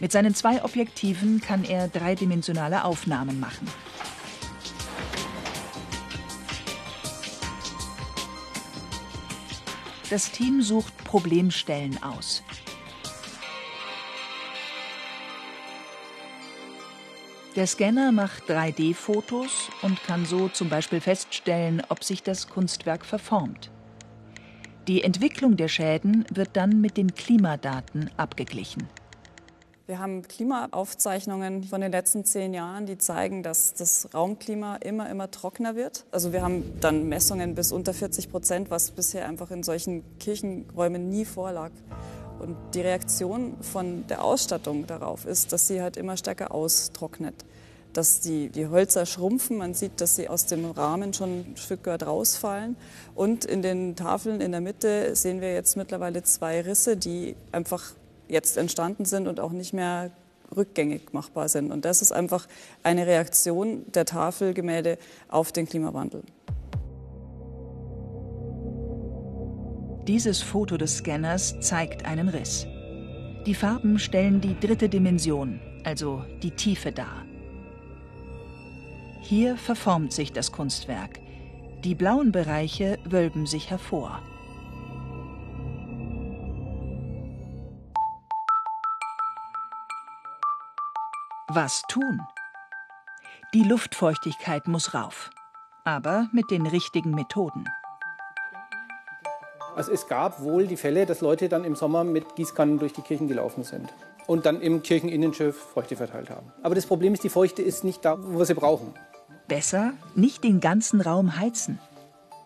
Mit 0.01 0.13
seinen 0.13 0.35
zwei 0.35 0.63
Objektiven 0.63 1.41
kann 1.41 1.65
er 1.65 1.89
dreidimensionale 1.89 2.85
Aufnahmen 2.85 3.41
machen. 3.41 3.67
Das 10.11 10.31
Team 10.31 10.61
sucht 10.61 10.95
Problemstellen 11.05 12.03
aus. 12.03 12.43
Der 17.57 17.67
Scanner 17.67 18.13
macht 18.13 18.43
3D-Fotos 18.51 19.71
und 19.81 20.05
kann 20.05 20.27
so 20.27 20.51
zum 20.51 20.69
Beispiel 20.69 21.01
feststellen, 21.01 21.83
ob 21.89 22.05
sich 22.05 22.23
das 22.23 22.51
Kunstwerk 22.51 23.07
verformt. 23.07 23.71
Die 24.89 25.05
Entwicklung 25.05 25.59
der 25.59 25.69
Schäden 25.69 26.25
wird 26.33 26.49
dann 26.55 26.81
mit 26.81 26.97
den 26.97 27.15
Klimadaten 27.15 28.11
abgeglichen. 28.17 28.89
Wir 29.85 29.99
haben 29.99 30.23
Klimaaufzeichnungen 30.23 31.65
von 31.65 31.83
den 31.83 31.93
letzten 31.93 32.25
zehn 32.25 32.55
Jahren, 32.55 32.87
die 32.87 32.97
zeigen, 32.97 33.43
dass 33.43 33.75
das 33.75 34.09
Raumklima 34.15 34.77
immer, 34.77 35.11
immer 35.11 35.31
trockener 35.31 35.77
wird. 35.77 36.07
Also 36.11 36.33
wir 36.33 36.41
haben 36.41 36.65
dann 36.81 37.07
Messungen 37.07 37.55
bis 37.55 37.71
unter 37.71 37.93
40 37.93 38.31
Prozent, 38.31 38.71
was 38.71 38.91
bisher 38.91 39.29
einfach 39.29 39.51
in 39.51 39.63
solchen 39.63 40.05
Kirchenräumen 40.21 41.11
nie 41.11 41.27
vorlag. 41.27 41.73
Und 42.39 42.57
die 42.73 42.81
Reaktion 42.81 43.59
von 43.61 44.07
der 44.07 44.25
Ausstattung 44.25 44.87
darauf 44.87 45.27
ist, 45.27 45.53
dass 45.53 45.69
sie 45.69 45.83
halt 45.83 45.99
immer 45.99 46.17
stärker 46.17 46.51
austrocknet 46.51 47.45
dass 47.99 48.21
die, 48.21 48.49
die 48.49 48.69
Hölzer 48.69 49.07
schrumpfen. 49.07 49.59
Man 49.59 49.75
sieht, 49.75 50.01
dass 50.01 50.15
sie 50.15 50.29
aus 50.29 50.47
dem 50.47 50.65
Rahmen 50.71 51.13
schon 51.13 51.41
ein 51.41 51.57
Stück 51.57 51.85
weit 51.87 52.07
rausfallen. 52.07 52.77
Und 53.17 53.45
in 53.45 53.61
den 53.61 53.97
Tafeln 53.97 54.41
in 54.41 54.53
der 54.53 54.61
Mitte 54.61 55.17
sehen 55.17 55.41
wir 55.41 55.53
jetzt 55.53 55.77
mittlerweile 55.77 56.23
zwei 56.23 56.61
Risse, 56.61 56.97
die 56.97 57.35
einfach 57.51 57.95
jetzt 58.29 58.57
entstanden 58.57 59.05
sind 59.05 59.27
und 59.27 59.41
auch 59.41 59.51
nicht 59.51 59.73
mehr 59.73 60.13
rückgängig 60.57 61.13
machbar 61.13 61.49
sind. 61.49 61.73
Und 61.73 61.85
das 61.85 62.01
ist 62.01 62.13
einfach 62.13 62.47
eine 62.85 63.05
Reaktion 63.05 63.85
der 63.93 64.05
Tafelgemälde 64.05 64.97
auf 65.27 65.51
den 65.51 65.67
Klimawandel. 65.67 66.23
Dieses 70.07 70.41
Foto 70.41 70.77
des 70.77 70.99
Scanners 70.99 71.57
zeigt 71.61 72.05
einen 72.05 72.29
Riss. 72.29 72.65
Die 73.45 73.55
Farben 73.55 73.99
stellen 73.99 74.41
die 74.41 74.59
dritte 74.59 74.89
Dimension, 74.89 75.61
also 75.83 76.23
die 76.45 76.53
Tiefe 76.53 76.93
dar. 76.93 77.28
Hier 79.29 79.59
verformt 79.59 80.15
sich 80.15 80.33
das 80.33 80.53
Kunstwerk. 80.53 81.21
Die 81.85 81.95
blauen 81.95 82.33
Bereiche 82.33 82.99
wölben 83.05 83.45
sich 83.45 83.69
hervor. 83.69 84.23
Was 91.49 91.83
tun? 91.91 92.23
Die 93.53 93.65
Luftfeuchtigkeit 93.65 94.67
muss 94.67 94.95
rauf, 94.95 95.29
aber 95.85 96.31
mit 96.33 96.51
den 96.51 96.67
richtigen 96.67 97.11
Methoden. 97.11 97.67
Also 99.77 99.93
es 99.93 100.09
gab 100.09 100.41
wohl 100.41 100.67
die 100.67 100.79
Fälle, 100.79 101.05
dass 101.05 101.21
Leute 101.21 101.51
dann 101.51 101.65
im 101.65 101.77
Sommer 101.77 102.03
mit 102.03 102.35
Gießkannen 102.35 102.79
durch 102.79 102.95
die 102.95 103.03
Kirchen 103.03 103.29
gelaufen 103.29 103.63
sind 103.63 103.93
und 104.27 104.47
dann 104.47 104.63
im 104.63 104.83
Kircheninnenschiff 104.83 105.55
Feuchte 105.75 105.97
verteilt 105.97 106.31
haben. 106.31 106.51
Aber 106.63 106.75
das 106.75 106.87
Problem 106.87 107.13
ist, 107.13 107.25
die 107.25 107.29
Feuchte 107.29 107.61
ist 107.61 107.85
nicht 107.85 108.03
da, 108.07 108.17
wo 108.19 108.39
wir 108.39 108.47
sie 108.47 108.55
brauchen. 108.55 108.95
Besser 109.49 109.95
nicht 110.15 110.45
den 110.45 110.61
ganzen 110.61 111.01
Raum 111.01 111.39
heizen. 111.39 111.79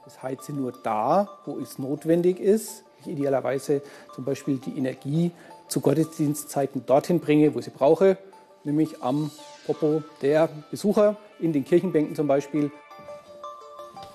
Das 0.05 0.23
heize 0.23 0.53
nur 0.53 0.73
da, 0.73 1.29
wo 1.45 1.59
es 1.59 1.79
notwendig 1.79 2.39
ist. 2.39 2.85
Ich 3.01 3.09
idealerweise 3.09 3.83
zum 4.15 4.25
Beispiel 4.25 4.59
die 4.59 4.79
Energie 4.79 5.33
zu 5.67 5.81
Gottesdienstzeiten 5.81 6.87
dorthin 6.87 7.19
bringe, 7.19 7.55
wo 7.55 7.59
ich 7.59 7.65
sie 7.65 7.71
brauche, 7.73 8.19
nämlich 8.63 9.03
am 9.03 9.31
Popo 9.67 10.03
der 10.23 10.49
Besucher, 10.71 11.17
in 11.41 11.53
den 11.53 11.65
Kirchenbänken 11.65 12.15
zum 12.15 12.29
Beispiel. 12.29 12.71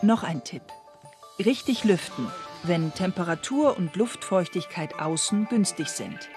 Noch 0.02 0.24
ein 0.24 0.44
Tipp. 0.44 0.62
Richtig 1.40 1.84
lüften, 1.84 2.32
wenn 2.64 2.94
Temperatur 2.94 3.78
und 3.78 3.96
Luftfeuchtigkeit 3.96 5.00
außen 5.00 5.48
günstig 5.50 5.90
sind. 5.90 6.30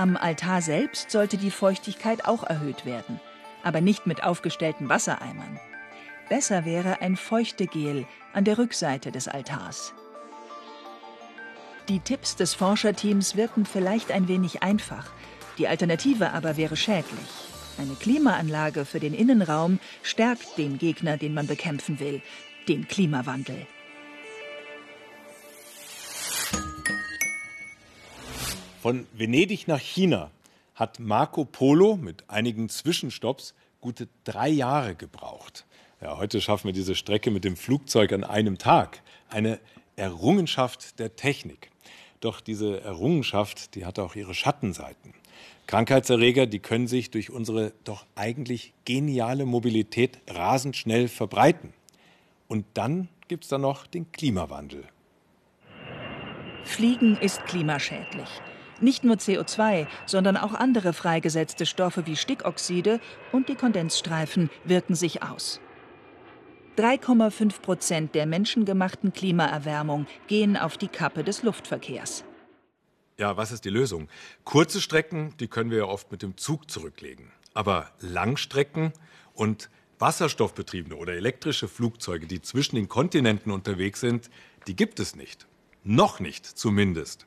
Am 0.00 0.16
Altar 0.16 0.62
selbst 0.62 1.10
sollte 1.10 1.36
die 1.36 1.50
Feuchtigkeit 1.50 2.24
auch 2.24 2.42
erhöht 2.42 2.86
werden, 2.86 3.20
aber 3.62 3.82
nicht 3.82 4.06
mit 4.06 4.24
aufgestellten 4.24 4.88
Wassereimern. 4.88 5.60
Besser 6.30 6.64
wäre 6.64 7.02
ein 7.02 7.16
Feuchtegel 7.16 8.06
an 8.32 8.44
der 8.44 8.56
Rückseite 8.56 9.12
des 9.12 9.28
Altars. 9.28 9.92
Die 11.90 12.00
Tipps 12.00 12.34
des 12.34 12.54
Forscherteams 12.54 13.36
wirken 13.36 13.66
vielleicht 13.66 14.10
ein 14.10 14.26
wenig 14.26 14.62
einfach, 14.62 15.12
die 15.58 15.68
Alternative 15.68 16.32
aber 16.32 16.56
wäre 16.56 16.78
schädlich. 16.78 17.28
Eine 17.76 17.92
Klimaanlage 17.92 18.86
für 18.86 19.00
den 19.00 19.12
Innenraum 19.12 19.80
stärkt 20.02 20.56
den 20.56 20.78
Gegner, 20.78 21.18
den 21.18 21.34
man 21.34 21.46
bekämpfen 21.46 22.00
will, 22.00 22.22
den 22.68 22.88
Klimawandel. 22.88 23.66
Von 28.80 29.06
Venedig 29.12 29.68
nach 29.68 29.78
China 29.78 30.30
hat 30.74 31.00
Marco 31.00 31.44
Polo 31.44 31.96
mit 31.96 32.24
einigen 32.28 32.70
Zwischenstopps 32.70 33.52
gute 33.82 34.08
drei 34.24 34.48
Jahre 34.48 34.94
gebraucht. 34.94 35.66
Ja, 36.00 36.16
heute 36.16 36.40
schaffen 36.40 36.68
wir 36.68 36.72
diese 36.72 36.94
Strecke 36.94 37.30
mit 37.30 37.44
dem 37.44 37.56
Flugzeug 37.56 38.10
an 38.14 38.24
einem 38.24 38.56
Tag. 38.56 39.02
Eine 39.28 39.60
Errungenschaft 39.96 40.98
der 40.98 41.14
Technik. 41.14 41.70
Doch 42.20 42.40
diese 42.40 42.80
Errungenschaft, 42.80 43.74
die 43.74 43.84
hat 43.84 43.98
auch 43.98 44.14
ihre 44.14 44.32
Schattenseiten. 44.32 45.12
Krankheitserreger, 45.66 46.46
die 46.46 46.60
können 46.60 46.86
sich 46.86 47.10
durch 47.10 47.28
unsere 47.28 47.74
doch 47.84 48.06
eigentlich 48.14 48.72
geniale 48.86 49.44
Mobilität 49.44 50.20
rasend 50.26 50.74
schnell 50.74 51.08
verbreiten. 51.08 51.74
Und 52.48 52.64
dann 52.72 53.08
gibt 53.28 53.44
es 53.44 53.50
da 53.50 53.58
noch 53.58 53.86
den 53.86 54.10
Klimawandel. 54.10 54.84
Fliegen 56.64 57.18
ist 57.18 57.44
klimaschädlich. 57.44 58.40
Nicht 58.80 59.04
nur 59.04 59.16
CO2, 59.16 59.86
sondern 60.06 60.36
auch 60.36 60.54
andere 60.54 60.92
freigesetzte 60.92 61.66
Stoffe 61.66 62.06
wie 62.06 62.16
Stickoxide 62.16 63.00
und 63.32 63.48
die 63.48 63.54
Kondensstreifen 63.54 64.50
wirken 64.64 64.94
sich 64.94 65.22
aus. 65.22 65.60
3,5 66.76 67.60
Prozent 67.60 68.14
der 68.14 68.24
menschengemachten 68.26 69.12
Klimaerwärmung 69.12 70.06
gehen 70.28 70.56
auf 70.56 70.78
die 70.78 70.88
Kappe 70.88 71.24
des 71.24 71.42
Luftverkehrs. 71.42 72.24
Ja, 73.18 73.36
was 73.36 73.52
ist 73.52 73.66
die 73.66 73.70
Lösung? 73.70 74.08
Kurze 74.44 74.80
Strecken, 74.80 75.34
die 75.40 75.48
können 75.48 75.70
wir 75.70 75.78
ja 75.78 75.84
oft 75.84 76.10
mit 76.10 76.22
dem 76.22 76.38
Zug 76.38 76.70
zurücklegen. 76.70 77.32
Aber 77.52 77.90
Langstrecken 78.00 78.94
und 79.34 79.68
wasserstoffbetriebene 79.98 80.96
oder 80.96 81.12
elektrische 81.12 81.68
Flugzeuge, 81.68 82.26
die 82.26 82.40
zwischen 82.40 82.76
den 82.76 82.88
Kontinenten 82.88 83.52
unterwegs 83.52 84.00
sind, 84.00 84.30
die 84.66 84.74
gibt 84.74 85.00
es 85.00 85.16
nicht. 85.16 85.46
Noch 85.84 86.18
nicht 86.18 86.46
zumindest. 86.46 87.26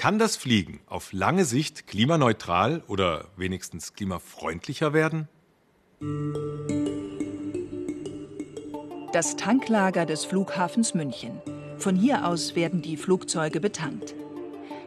Kann 0.00 0.18
das 0.18 0.34
Fliegen 0.34 0.80
auf 0.86 1.12
lange 1.12 1.44
Sicht 1.44 1.86
klimaneutral 1.86 2.82
oder 2.86 3.26
wenigstens 3.36 3.92
klimafreundlicher 3.92 4.94
werden? 4.94 5.28
Das 9.12 9.36
Tanklager 9.36 10.06
des 10.06 10.24
Flughafens 10.24 10.94
München. 10.94 11.42
Von 11.76 11.96
hier 11.96 12.26
aus 12.26 12.56
werden 12.56 12.80
die 12.80 12.96
Flugzeuge 12.96 13.60
betankt. 13.60 14.14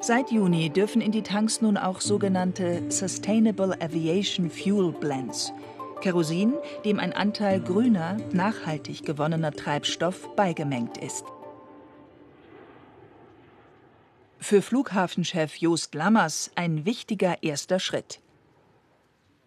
Seit 0.01 0.32
Juni 0.32 0.72
dürfen 0.72 1.00
in 1.00 1.12
die 1.12 1.22
Tanks 1.22 1.62
nun 1.62 1.77
auch 1.77 2.01
sogenannte 2.01 2.91
Sustainable 2.91 3.79
Aviation 3.79 4.50
Fuel 4.50 4.93
Blends, 4.93 5.53
Kerosin, 6.01 6.55
dem 6.86 7.00
ein 7.00 7.13
Anteil 7.13 7.62
grüner, 7.62 8.17
nachhaltig 8.32 9.05
gewonnener 9.05 9.51
Treibstoff 9.51 10.36
beigemengt 10.36 10.98
ist. 10.98 11.24
Für 14.43 14.62
Flughafenchef 14.62 15.55
Joost 15.55 15.95
Lammers 15.95 16.51
ein 16.55 16.83
wichtiger 16.83 17.41
erster 17.43 17.79
Schritt. 17.79 18.19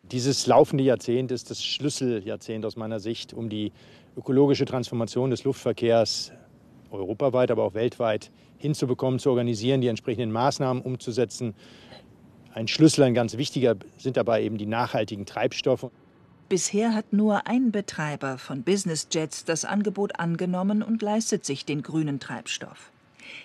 Dieses 0.05 0.47
laufende 0.47 0.83
Jahrzehnt 0.85 1.31
ist 1.33 1.50
das 1.50 1.62
Schlüsseljahrzehnt 1.62 2.65
aus 2.65 2.76
meiner 2.76 2.99
Sicht, 2.99 3.35
um 3.35 3.50
die 3.50 3.73
ökologische 4.17 4.65
Transformation 4.65 5.29
des 5.29 5.45
Luftverkehrs 5.45 6.33
europaweit, 6.91 7.50
aber 7.50 7.65
auch 7.65 7.75
weltweit 7.75 8.31
hinzubekommen, 8.57 9.19
zu 9.19 9.29
organisieren, 9.29 9.83
die 9.83 9.88
entsprechenden 9.88 10.33
Maßnahmen 10.33 10.83
umzusetzen. 10.83 11.55
Ein 12.55 12.67
Schlüssel, 12.67 13.05
ein 13.05 13.12
ganz 13.12 13.37
wichtiger, 13.37 13.76
sind 13.99 14.17
dabei 14.17 14.45
eben 14.45 14.57
die 14.57 14.65
nachhaltigen 14.65 15.26
Treibstoffe. 15.26 15.91
Bisher 16.49 16.95
hat 16.95 17.12
nur 17.12 17.47
ein 17.47 17.71
Betreiber 17.71 18.38
von 18.38 18.62
Businessjets 18.62 19.45
das 19.45 19.67
Angebot 19.67 20.19
angenommen 20.19 20.83
und 20.83 21.03
leistet 21.03 21.45
sich 21.45 21.67
den 21.67 21.83
grünen 21.83 22.19
Treibstoff. 22.19 22.93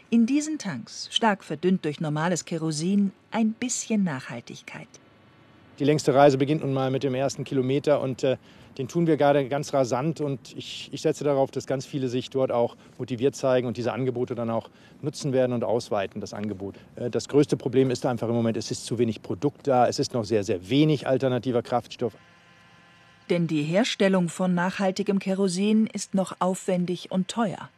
In 0.10 0.26
diesen 0.26 0.58
Tanks, 0.58 1.08
stark 1.12 1.44
verdünnt 1.44 1.86
durch 1.86 2.00
normales 2.00 2.46
Kerosin, 2.46 3.12
ein 3.32 3.54
bisschen 3.54 4.04
Nachhaltigkeit. 4.04 4.88
Die 5.80 5.86
längste 5.86 6.13
Reise 6.13 6.38
beginnt 6.38 6.62
nun 6.62 6.74
mal 6.74 6.91
mit 6.91 7.04
dem 7.04 7.15
ersten 7.15 7.44
Kilometer 7.44 8.02
und 8.02 8.24
äh, 8.24 8.38
den 8.78 8.88
tun 8.88 9.08
wir 9.08 9.17
gerade 9.17 9.48
ganz 9.48 9.74
rasant 9.74 10.22
und 10.22 10.56
ich, 10.56 10.89
ich 10.91 11.02
setze 11.02 11.24
darauf, 11.24 11.52
dass 11.52 11.65
ganz 11.65 11.86
viele 11.86 12.08
sich 12.08 12.30
dort 12.30 12.52
auch 12.52 12.78
motiviert 12.98 13.36
zeigen 13.36 13.67
und 13.67 13.78
diese 13.78 13.91
Angebote 13.91 14.36
dann 14.36 14.50
auch 14.50 14.70
nutzen 15.02 15.34
werden 15.34 15.54
und 15.54 15.63
ausweiten, 15.63 16.22
das 16.22 16.34
Angebot. 16.34 16.76
Äh, 16.96 17.10
das 17.10 17.28
größte 17.28 17.58
Problem 17.58 17.89
ist 17.89 18.06
einfach 18.06 18.30
im 18.30 18.36
Moment, 18.36 18.58
es 18.58 18.72
ist 18.72 18.86
zu 18.86 18.98
wenig 18.98 19.22
Produkt 19.22 19.67
da, 19.67 19.88
es 19.88 20.00
ist 20.00 20.13
noch 20.13 20.24
sehr, 20.24 20.44
sehr 20.44 20.70
wenig 20.70 21.08
alternativer 21.08 21.62
Kraftstoff. 21.62 22.13
Denn 23.30 23.48
die 23.48 23.63
Herstellung 23.63 24.30
von 24.30 24.54
nachhaltigem 24.54 25.20
Kerosin 25.20 25.88
ist 25.88 26.13
noch 26.13 26.36
aufwendig 26.39 27.12
und 27.12 27.28
teuer. 27.28 27.70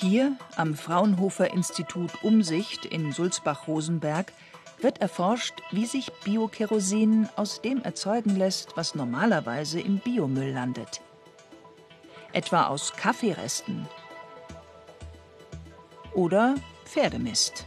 Hier 0.00 0.36
am 0.56 0.74
Fraunhofer 0.74 1.50
Institut 1.52 2.22
Umsicht 2.22 2.84
in 2.84 3.12
Sulzbach-Rosenberg 3.12 4.30
wird 4.78 5.00
erforscht, 5.00 5.54
wie 5.70 5.86
sich 5.86 6.12
Biokerosin 6.22 7.30
aus 7.34 7.62
dem 7.62 7.82
erzeugen 7.82 8.36
lässt, 8.36 8.76
was 8.76 8.94
normalerweise 8.94 9.80
im 9.80 9.98
Biomüll 9.98 10.52
landet. 10.52 11.00
Etwa 12.34 12.66
aus 12.66 12.92
Kaffeeresten 12.92 13.88
oder 16.12 16.56
Pferdemist. 16.84 17.64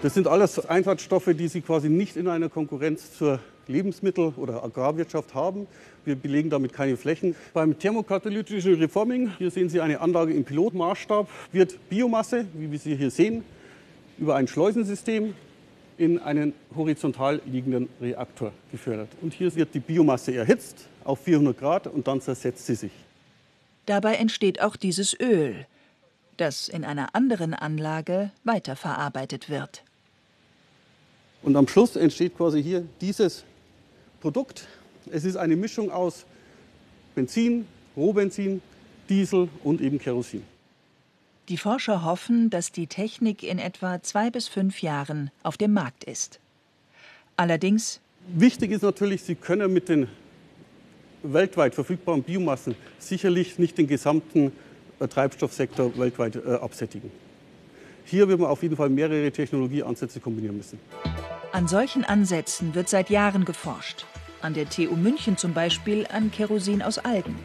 Das 0.00 0.14
sind 0.14 0.28
alles 0.28 0.64
Einfallstoffe, 0.64 1.30
die 1.34 1.48
Sie 1.48 1.60
quasi 1.60 1.88
nicht 1.88 2.16
in 2.16 2.28
einer 2.28 2.48
Konkurrenz 2.48 3.18
zur 3.18 3.40
Lebensmittel- 3.66 4.32
oder 4.36 4.62
Agrarwirtschaft 4.62 5.34
haben. 5.34 5.66
Wir 6.04 6.14
belegen 6.14 6.50
damit 6.50 6.72
keine 6.72 6.96
Flächen. 6.96 7.34
Beim 7.52 7.76
thermokatalytischen 7.76 8.74
Reforming, 8.74 9.32
hier 9.38 9.50
sehen 9.50 9.68
Sie 9.68 9.80
eine 9.80 10.00
Anlage 10.00 10.32
im 10.32 10.44
Pilotmaßstab, 10.44 11.28
wird 11.50 11.88
Biomasse, 11.88 12.46
wie 12.54 12.70
wir 12.70 12.78
sie 12.78 12.94
hier 12.94 13.10
sehen, 13.10 13.42
über 14.18 14.36
ein 14.36 14.46
Schleusensystem 14.46 15.34
in 15.96 16.20
einen 16.20 16.52
horizontal 16.76 17.42
liegenden 17.44 17.88
Reaktor 18.00 18.52
gefördert. 18.70 19.08
Und 19.20 19.34
hier 19.34 19.52
wird 19.56 19.74
die 19.74 19.80
Biomasse 19.80 20.32
erhitzt 20.32 20.88
auf 21.02 21.18
400 21.24 21.58
Grad 21.58 21.86
und 21.88 22.06
dann 22.06 22.20
zersetzt 22.20 22.66
sie 22.66 22.76
sich. 22.76 22.92
Dabei 23.86 24.14
entsteht 24.14 24.62
auch 24.62 24.76
dieses 24.76 25.18
Öl, 25.18 25.66
das 26.36 26.68
in 26.68 26.84
einer 26.84 27.16
anderen 27.16 27.52
Anlage 27.52 28.30
weiterverarbeitet 28.44 29.50
wird. 29.50 29.82
Und 31.42 31.56
am 31.56 31.68
Schluss 31.68 31.96
entsteht 31.96 32.36
quasi 32.36 32.62
hier 32.62 32.84
dieses 33.00 33.44
Produkt. 34.20 34.66
Es 35.10 35.24
ist 35.24 35.36
eine 35.36 35.56
Mischung 35.56 35.90
aus 35.90 36.24
Benzin, 37.14 37.66
Rohbenzin, 37.96 38.60
Diesel 39.08 39.48
und 39.64 39.80
eben 39.80 39.98
Kerosin. 39.98 40.42
Die 41.48 41.56
Forscher 41.56 42.04
hoffen, 42.04 42.50
dass 42.50 42.72
die 42.72 42.86
Technik 42.86 43.42
in 43.42 43.58
etwa 43.58 44.02
zwei 44.02 44.30
bis 44.30 44.48
fünf 44.48 44.82
Jahren 44.82 45.30
auf 45.42 45.56
dem 45.56 45.72
Markt 45.72 46.04
ist. 46.04 46.40
Allerdings 47.36 48.00
Wichtig 48.30 48.72
ist 48.72 48.82
natürlich, 48.82 49.22
Sie 49.22 49.34
können 49.34 49.72
mit 49.72 49.88
den 49.88 50.06
weltweit 51.22 51.74
verfügbaren 51.74 52.22
Biomassen 52.22 52.74
sicherlich 52.98 53.58
nicht 53.58 53.78
den 53.78 53.86
gesamten 53.86 54.52
äh, 55.00 55.08
Treibstoffsektor 55.08 55.96
weltweit 55.98 56.36
äh, 56.36 56.54
absättigen. 56.54 57.10
Hier 58.04 58.28
wird 58.28 58.38
man 58.38 58.50
auf 58.50 58.62
jeden 58.62 58.76
Fall 58.76 58.90
mehrere 58.90 59.30
Technologieansätze 59.30 60.20
kombinieren 60.20 60.58
müssen. 60.58 60.78
An 61.50 61.66
solchen 61.66 62.04
Ansätzen 62.04 62.74
wird 62.74 62.90
seit 62.90 63.08
Jahren 63.08 63.46
geforscht. 63.46 64.04
An 64.42 64.52
der 64.52 64.68
TU 64.68 64.94
München 64.94 65.38
zum 65.38 65.54
Beispiel 65.54 66.06
an 66.06 66.30
Kerosin 66.30 66.82
aus 66.82 66.98
Algen. 66.98 67.38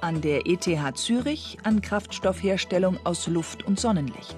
An 0.00 0.22
der 0.22 0.46
ETH 0.46 0.66
Zürich 0.96 1.58
an 1.64 1.82
Kraftstoffherstellung 1.82 2.98
aus 3.04 3.26
Luft 3.26 3.66
und 3.66 3.78
Sonnenlicht. 3.78 4.36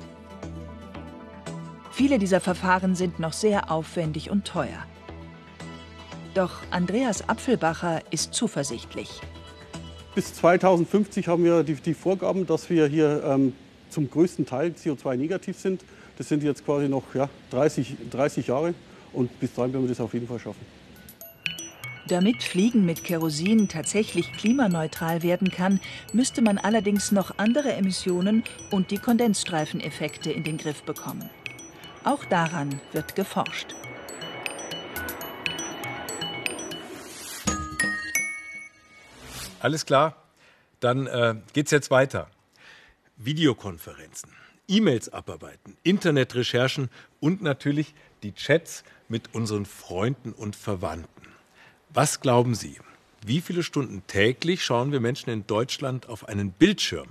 Viele 1.93 2.19
dieser 2.19 2.41
Verfahren 2.41 2.97
sind 2.97 3.21
noch 3.21 3.35
sehr 3.35 3.71
aufwendig 3.71 4.31
und 4.31 4.45
teuer. 4.45 4.85
Doch 6.35 6.55
Andreas 6.71 7.29
Apfelbacher 7.29 8.01
ist 8.11 8.35
zuversichtlich. 8.35 9.21
Bis 10.17 10.35
2050 10.35 11.29
haben 11.29 11.45
wir 11.45 11.63
die, 11.63 11.75
die 11.75 11.95
Vorgaben, 11.95 12.47
dass 12.47 12.69
wir 12.69 12.87
hier 12.87 13.23
ähm, 13.25 13.53
zum 13.91 14.11
größten 14.11 14.45
Teil 14.45 14.75
CO2-negativ 14.77 15.57
sind. 15.57 15.85
Das 16.21 16.29
sind 16.29 16.43
jetzt 16.43 16.67
quasi 16.67 16.87
noch 16.87 17.15
ja, 17.15 17.31
30, 17.49 17.97
30 18.11 18.49
Jahre 18.49 18.75
und 19.15 19.41
bis 19.41 19.55
dahin 19.55 19.73
werden 19.73 19.85
wir 19.85 19.89
das 19.89 20.01
auf 20.01 20.13
jeden 20.13 20.29
Fall 20.29 20.39
schaffen. 20.39 20.61
Damit 22.09 22.43
Fliegen 22.43 22.85
mit 22.85 23.05
Kerosin 23.05 23.71
tatsächlich 23.71 24.31
klimaneutral 24.35 25.23
werden 25.23 25.51
kann, 25.51 25.81
müsste 26.13 26.43
man 26.43 26.59
allerdings 26.59 27.11
noch 27.11 27.39
andere 27.39 27.73
Emissionen 27.73 28.45
und 28.71 28.91
die 28.91 28.99
Kondensstreifeneffekte 28.99 30.31
in 30.31 30.45
den 30.45 30.59
Griff 30.59 30.83
bekommen. 30.83 31.31
Auch 32.05 32.27
daran 32.27 32.83
wird 32.93 33.17
geforscht. 33.17 33.75
Alles 39.61 39.87
klar, 39.87 40.17
dann 40.81 41.07
äh, 41.07 41.37
geht's 41.55 41.71
jetzt 41.71 41.91
weiter. 41.91 42.29
Videokonferenzen, 43.17 44.29
E-Mails 44.71 45.09
abarbeiten, 45.09 45.77
Internetrecherchen 45.83 46.91
und 47.19 47.43
natürlich 47.43 47.93
die 48.23 48.33
Chats 48.33 48.85
mit 49.09 49.35
unseren 49.35 49.67
Freunden 49.67 50.33
und 50.33 50.55
Verwandten. 50.55 51.27
Was 51.91 52.21
glauben 52.21 52.55
Sie? 52.55 52.79
Wie 53.27 53.41
viele 53.41 53.65
Stunden 53.65 54.05
täglich 54.07 54.65
schauen 54.65 54.93
wir 54.93 55.01
Menschen 55.01 55.31
in 55.31 55.47
Deutschland 55.47 56.09
auf 56.09 56.29
einen 56.29 56.53
Bildschirm? 56.53 57.09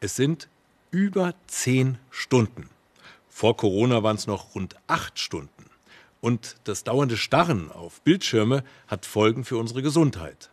Es 0.00 0.16
sind 0.16 0.48
über 0.90 1.34
zehn 1.46 1.98
Stunden. 2.10 2.70
Vor 3.28 3.56
Corona 3.56 4.02
waren 4.02 4.16
es 4.16 4.26
noch 4.26 4.54
rund 4.54 4.76
acht 4.86 5.18
Stunden. 5.18 5.66
Und 6.20 6.56
das 6.64 6.82
dauernde 6.82 7.16
Starren 7.16 7.70
auf 7.70 8.00
Bildschirme 8.00 8.64
hat 8.88 9.06
Folgen 9.06 9.44
für 9.44 9.58
unsere 9.58 9.82
Gesundheit. 9.82 10.50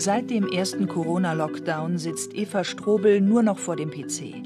Seit 0.00 0.30
dem 0.30 0.46
ersten 0.46 0.86
Corona-Lockdown 0.86 1.98
sitzt 1.98 2.32
Eva 2.32 2.62
Strobel 2.62 3.20
nur 3.20 3.42
noch 3.42 3.58
vor 3.58 3.74
dem 3.74 3.90
PC. 3.90 4.44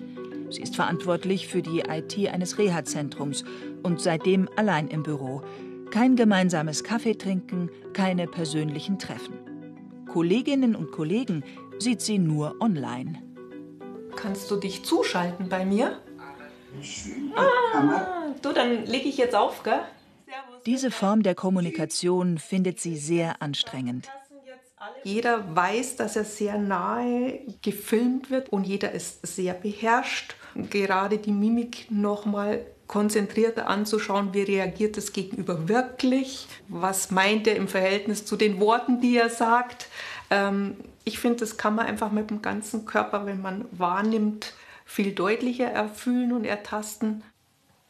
Sie 0.48 0.62
ist 0.62 0.76
verantwortlich 0.76 1.46
für 1.46 1.60
die 1.60 1.80
IT 1.80 2.16
eines 2.32 2.56
Reha-Zentrums 2.56 3.44
und 3.82 4.00
seitdem 4.00 4.48
allein 4.56 4.88
im 4.88 5.02
Büro. 5.02 5.42
Kein 5.90 6.16
gemeinsames 6.16 6.84
Kaffee 6.84 7.16
trinken, 7.16 7.68
keine 7.92 8.28
persönlichen 8.28 8.98
Treffen. 8.98 9.34
Kolleginnen 10.10 10.74
und 10.74 10.90
Kollegen 10.90 11.44
sieht 11.78 12.00
sie 12.00 12.18
nur 12.18 12.56
online. 12.58 13.22
Kannst 14.16 14.50
du 14.50 14.56
dich 14.56 14.84
zuschalten 14.86 15.50
bei 15.50 15.66
mir? 15.66 16.00
Ah, 17.36 18.32
du, 18.40 18.52
dann 18.54 18.86
lege 18.86 19.06
ich 19.06 19.18
jetzt 19.18 19.34
auf, 19.34 19.62
gell? 19.62 19.80
Diese 20.64 20.90
Form 20.90 21.22
der 21.22 21.34
Kommunikation 21.34 22.38
findet 22.38 22.80
sie 22.80 22.96
sehr 22.96 23.42
anstrengend. 23.42 24.08
Jeder 25.04 25.54
weiß, 25.54 25.96
dass 25.96 26.16
er 26.16 26.24
sehr 26.24 26.58
nahe 26.58 27.40
gefilmt 27.62 28.30
wird 28.30 28.50
und 28.50 28.66
jeder 28.66 28.92
ist 28.92 29.26
sehr 29.26 29.54
beherrscht. 29.54 30.36
Gerade 30.54 31.18
die 31.18 31.32
Mimik 31.32 31.90
nochmal 31.90 32.66
konzentrierter 32.86 33.68
anzuschauen, 33.68 34.34
wie 34.34 34.42
reagiert 34.42 34.96
das 34.96 35.12
Gegenüber 35.12 35.68
wirklich, 35.68 36.46
was 36.68 37.10
meint 37.10 37.46
er 37.46 37.56
im 37.56 37.68
Verhältnis 37.68 38.26
zu 38.26 38.36
den 38.36 38.60
Worten, 38.60 39.00
die 39.00 39.16
er 39.16 39.30
sagt. 39.30 39.88
Ähm, 40.30 40.76
ich 41.04 41.18
finde, 41.18 41.38
das 41.38 41.56
kann 41.56 41.74
man 41.74 41.86
einfach 41.86 42.12
mit 42.12 42.30
dem 42.30 42.42
ganzen 42.42 42.84
Körper, 42.84 43.24
wenn 43.24 43.40
man 43.40 43.64
wahrnimmt, 43.72 44.52
viel 44.84 45.12
deutlicher 45.12 45.68
erfühlen 45.68 46.32
und 46.32 46.44
ertasten. 46.44 47.22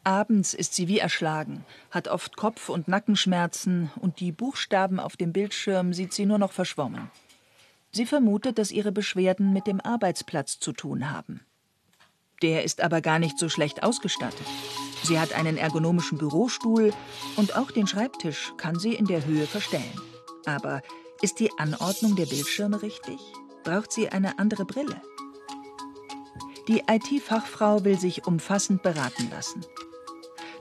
Abends 0.03 0.53
ist 0.53 0.73
sie 0.73 0.89
wie 0.89 0.99
erschlagen, 0.99 1.65
hat 1.89 2.09
oft 2.09 2.35
Kopf- 2.35 2.67
und 2.67 2.89
Nackenschmerzen 2.89 3.89
und 4.01 4.19
die 4.19 4.33
Buchstaben 4.33 4.99
auf 4.99 5.15
dem 5.15 5.31
Bildschirm 5.31 5.93
sieht 5.93 6.13
sie 6.13 6.25
nur 6.25 6.37
noch 6.37 6.51
verschwommen. 6.51 7.09
Sie 7.91 8.05
vermutet, 8.05 8.57
dass 8.57 8.71
ihre 8.71 8.91
Beschwerden 8.91 9.53
mit 9.53 9.65
dem 9.65 9.79
Arbeitsplatz 9.79 10.59
zu 10.59 10.73
tun 10.73 11.09
haben. 11.11 11.41
Der 12.41 12.65
ist 12.65 12.81
aber 12.81 12.99
gar 12.99 13.19
nicht 13.19 13.39
so 13.39 13.47
schlecht 13.47 13.83
ausgestattet. 13.83 14.45
Sie 15.03 15.19
hat 15.19 15.31
einen 15.33 15.55
ergonomischen 15.55 16.17
Bürostuhl 16.17 16.91
und 17.37 17.55
auch 17.55 17.71
den 17.71 17.87
Schreibtisch 17.87 18.53
kann 18.57 18.77
sie 18.77 18.93
in 18.95 19.05
der 19.05 19.25
Höhe 19.25 19.45
verstellen. 19.45 20.01
Aber 20.45 20.81
ist 21.21 21.39
die 21.39 21.51
Anordnung 21.57 22.17
der 22.17 22.25
Bildschirme 22.25 22.81
richtig? 22.81 23.19
Braucht 23.63 23.93
sie 23.93 24.09
eine 24.09 24.39
andere 24.39 24.65
Brille? 24.65 25.01
Die 26.67 26.83
IT-Fachfrau 26.89 27.85
will 27.85 27.97
sich 27.97 28.25
umfassend 28.25 28.83
beraten 28.83 29.29
lassen. 29.29 29.65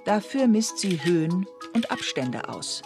Dafür 0.05 0.49
misst 0.49 0.79
sie 0.79 1.05
Höhen 1.05 1.47
und 1.75 1.91
Abstände 1.93 2.49
aus. 2.49 2.83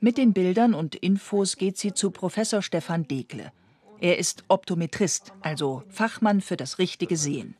Mit 0.00 0.18
den 0.18 0.32
Bildern 0.32 0.74
und 0.74 0.96
Infos 0.96 1.56
geht 1.56 1.78
sie 1.78 1.94
zu 1.94 2.10
Professor 2.10 2.60
Stefan 2.60 3.06
Degle. 3.06 3.52
Er 4.00 4.18
ist 4.18 4.42
Optometrist, 4.48 5.32
also 5.42 5.84
Fachmann 5.88 6.40
für 6.40 6.56
das 6.56 6.80
richtige 6.80 7.16
Sehen. 7.16 7.54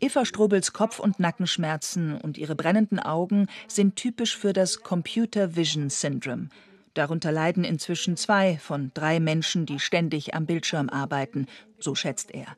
Eva 0.00 0.24
Strobels 0.24 0.72
Kopf- 0.72 1.00
und 1.00 1.20
Nackenschmerzen 1.20 2.16
und 2.16 2.38
ihre 2.38 2.54
brennenden 2.54 2.98
Augen 2.98 3.46
sind 3.68 3.96
typisch 3.96 4.38
für 4.38 4.54
das 4.54 4.82
Computer 4.82 5.54
Vision 5.54 5.90
Syndrome. 5.90 6.48
Darunter 6.94 7.30
leiden 7.30 7.64
inzwischen 7.64 8.16
zwei 8.16 8.56
von 8.56 8.90
drei 8.94 9.20
Menschen, 9.20 9.66
die 9.66 9.78
ständig 9.78 10.34
am 10.34 10.46
Bildschirm 10.46 10.88
arbeiten, 10.88 11.46
so 11.78 11.94
schätzt 11.94 12.30
er. 12.30 12.56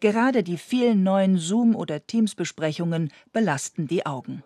Gerade 0.00 0.42
die 0.42 0.56
vielen 0.56 1.02
neuen 1.02 1.38
Zoom- 1.38 1.76
oder 1.76 2.06
Teams-Besprechungen 2.06 3.12
belasten 3.32 3.86
die 3.86 4.06
Augen. 4.06 4.42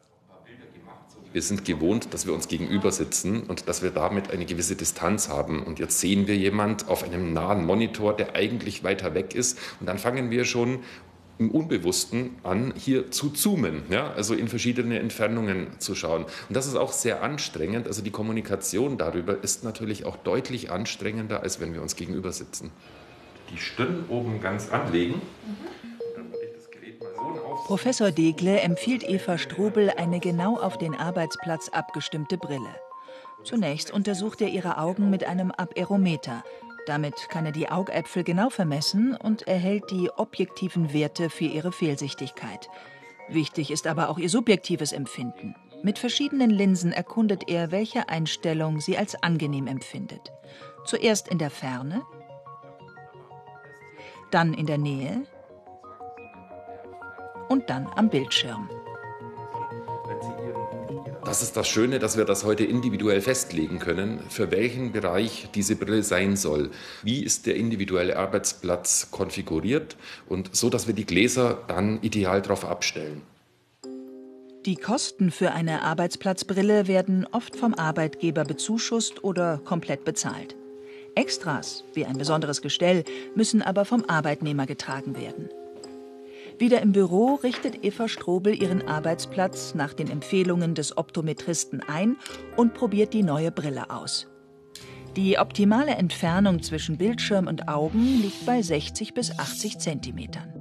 Wir 1.33 1.43
sind 1.43 1.67
gewohnt, 1.67 2.15
dass 2.15 2.27
wir 2.27 2.33
uns 2.33 2.49
gegenüber 2.49 2.91
sitzen 2.91 3.43
und 3.43 3.69
dass 3.69 3.83
wir 3.83 3.91
damit 3.91 4.31
eine 4.31 4.47
gewisse 4.47 4.77
Distanz 4.77 5.29
haben. 5.29 5.63
Und 5.63 5.79
jetzt 5.79 6.01
sehen 6.01 6.27
wir 6.27 6.37
jemand 6.37 6.89
auf 6.89 7.05
einem 7.05 7.35
nahen 7.35 7.67
Monitor, 7.67 8.17
der 8.17 8.35
eigentlich 8.35 8.83
weiter 8.83 9.15
weg 9.15 9.35
ist. 9.35 9.59
Und 9.79 9.87
dann 9.87 9.99
fangen 9.99 10.31
wir 10.31 10.47
schon 10.47 10.81
im 11.39 11.51
Unbewussten 11.51 12.31
an, 12.43 12.73
hier 12.77 13.11
zu 13.11 13.31
zoomen, 13.31 13.83
ja? 13.91 14.11
also 14.13 14.35
in 14.35 14.49
verschiedene 14.49 14.99
Entfernungen 14.99 15.69
zu 15.79 15.95
schauen. 15.95 16.25
Und 16.25 16.57
das 16.57 16.67
ist 16.67 16.77
auch 16.77 16.93
sehr 16.93 17.23
anstrengend. 17.23 17.87
Also 17.87 18.03
die 18.03 18.11
Kommunikation 18.11 18.99
darüber 18.99 19.43
ist 19.43 19.65
natürlich 19.65 20.05
auch 20.05 20.17
deutlich 20.17 20.71
anstrengender, 20.71 21.43
als 21.43 21.61
wenn 21.61 21.75
wir 21.75 21.83
uns 21.83 21.95
gegenüber 21.95 22.33
sitzen. 22.33 22.71
Die 23.51 23.59
Stirn 23.59 24.05
oben 24.09 24.41
ganz 24.41 24.71
anlegen. 24.71 25.21
Professor 27.67 28.11
Degle 28.11 28.61
empfiehlt 28.61 29.03
Eva 29.09 29.37
Strobel 29.37 29.91
eine 29.91 30.21
genau 30.21 30.59
auf 30.59 30.79
den 30.79 30.95
Arbeitsplatz 30.95 31.69
abgestimmte 31.69 32.39
Brille. 32.39 32.75
Zunächst 33.45 33.91
untersucht 33.91 34.41
er 34.41 34.49
ihre 34.49 34.79
Augen 34.79 35.11
mit 35.11 35.25
einem 35.25 35.51
Aberometer, 35.51 36.43
damit 36.89 37.29
kann 37.29 37.45
er 37.45 37.53
die 37.53 37.69
Augäpfel 37.69 38.25
genau 38.25 38.49
vermessen 38.49 39.15
und 39.15 39.47
erhält 39.47 39.91
die 39.91 40.11
objektiven 40.11 40.95
Werte 40.95 41.29
für 41.29 41.45
ihre 41.45 41.71
Fehlsichtigkeit. 41.71 42.71
Wichtig 43.29 43.71
ist 43.71 43.87
aber 43.87 44.09
auch 44.09 44.17
ihr 44.17 44.31
subjektives 44.31 44.93
Empfinden. 44.93 45.55
Mit 45.83 45.99
verschiedenen 45.99 46.49
Linsen 46.49 46.93
erkundet 46.93 47.51
er, 47.51 47.71
welche 47.71 48.09
Einstellung 48.09 48.81
sie 48.81 48.97
als 48.97 49.23
angenehm 49.23 49.67
empfindet. 49.67 50.33
Zuerst 50.87 51.29
in 51.29 51.37
der 51.37 51.51
Ferne, 51.51 52.01
dann 54.31 54.55
in 54.55 54.67
der 54.67 54.79
Nähe 54.79 55.23
und 57.49 57.69
dann 57.71 57.87
am 57.97 58.11
Bildschirm. 58.11 58.69
Das 61.25 61.43
ist 61.43 61.59
das 61.59 61.69
Schöne, 61.69 61.99
dass 61.99 62.17
wir 62.17 62.25
das 62.25 62.45
heute 62.45 62.65
individuell 62.65 63.21
festlegen 63.21 63.79
können, 63.79 64.21
für 64.31 64.51
welchen 64.51 64.93
Bereich 64.93 65.49
diese 65.55 65.77
Brille 65.77 66.03
sein 66.03 66.37
soll. 66.37 66.71
Wie 67.03 67.23
ist 67.23 67.47
der 67.47 67.57
individuelle 67.57 68.17
Arbeitsplatz 68.17 69.11
konfiguriert 69.11 69.97
und 70.27 70.57
so, 70.57 70.71
dass 70.71 70.87
wir 70.87 70.95
die 70.95 71.05
Gläser 71.05 71.63
dann 71.69 72.01
ideal 72.01 72.41
darauf 72.41 72.65
abstellen. 72.65 73.21
Die 74.65 74.77
Kosten 74.77 75.31
für 75.31 75.53
eine 75.53 75.83
Arbeitsplatzbrille 75.83 76.89
werden 76.89 77.27
oft 77.31 77.57
vom 77.57 77.75
Arbeitgeber 77.75 78.45
bezuschusst 78.45 79.23
oder 79.23 79.61
komplett 79.65 80.05
bezahlt. 80.05 80.57
Extras, 81.19 81.83
wie 81.95 82.07
ein 82.07 82.17
besonderes 82.17 82.63
Gestell, 82.63 83.03
müssen 83.35 83.61
aber 83.61 83.85
vom 83.85 84.05
Arbeitnehmer 84.07 84.67
getragen 84.67 85.17
werden. 85.17 85.49
Wieder 86.59 86.81
im 86.81 86.93
Büro 86.93 87.35
richtet 87.35 87.85
Eva 87.85 88.07
Strobel 88.07 88.55
ihren 88.55 88.87
Arbeitsplatz 88.87 89.75
nach 89.75 89.95
den 89.95 90.09
Empfehlungen 90.09 90.77
des 90.77 90.97
Optometristen 90.97 91.83
ein 91.83 92.17
und 92.57 92.75
probiert 92.75 93.15
die 93.15 93.25
neue 93.25 93.51
Brille 93.51 93.91
aus. 93.91 94.29
Die 95.17 95.39
optimale 95.39 95.97
Entfernung 95.97 96.63
zwischen 96.63 96.99
Bildschirm 96.99 97.49
und 97.49 97.67
Augen 97.67 98.21
liegt 98.23 98.47
bei 98.47 98.63
60 98.63 99.13
bis 99.15 99.37
80 99.37 99.79
Zentimetern. 99.79 100.55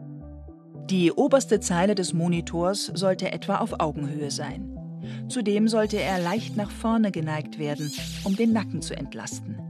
Die 0.90 1.12
oberste 1.12 1.60
Zeile 1.60 1.94
des 1.94 2.14
Monitors 2.14 2.92
sollte 2.96 3.32
etwa 3.32 3.58
auf 3.58 3.80
Augenhöhe 3.80 4.32
sein. 4.32 4.74
Zudem 5.30 5.68
sollte 5.68 5.98
er 5.98 6.18
leicht 6.18 6.58
nach 6.58 6.72
vorne 6.72 7.12
geneigt 7.12 7.60
werden, 7.60 7.92
um 8.24 8.36
den 8.36 8.54
Nacken 8.54 8.82
zu 8.82 8.96
entlasten. 8.96 9.67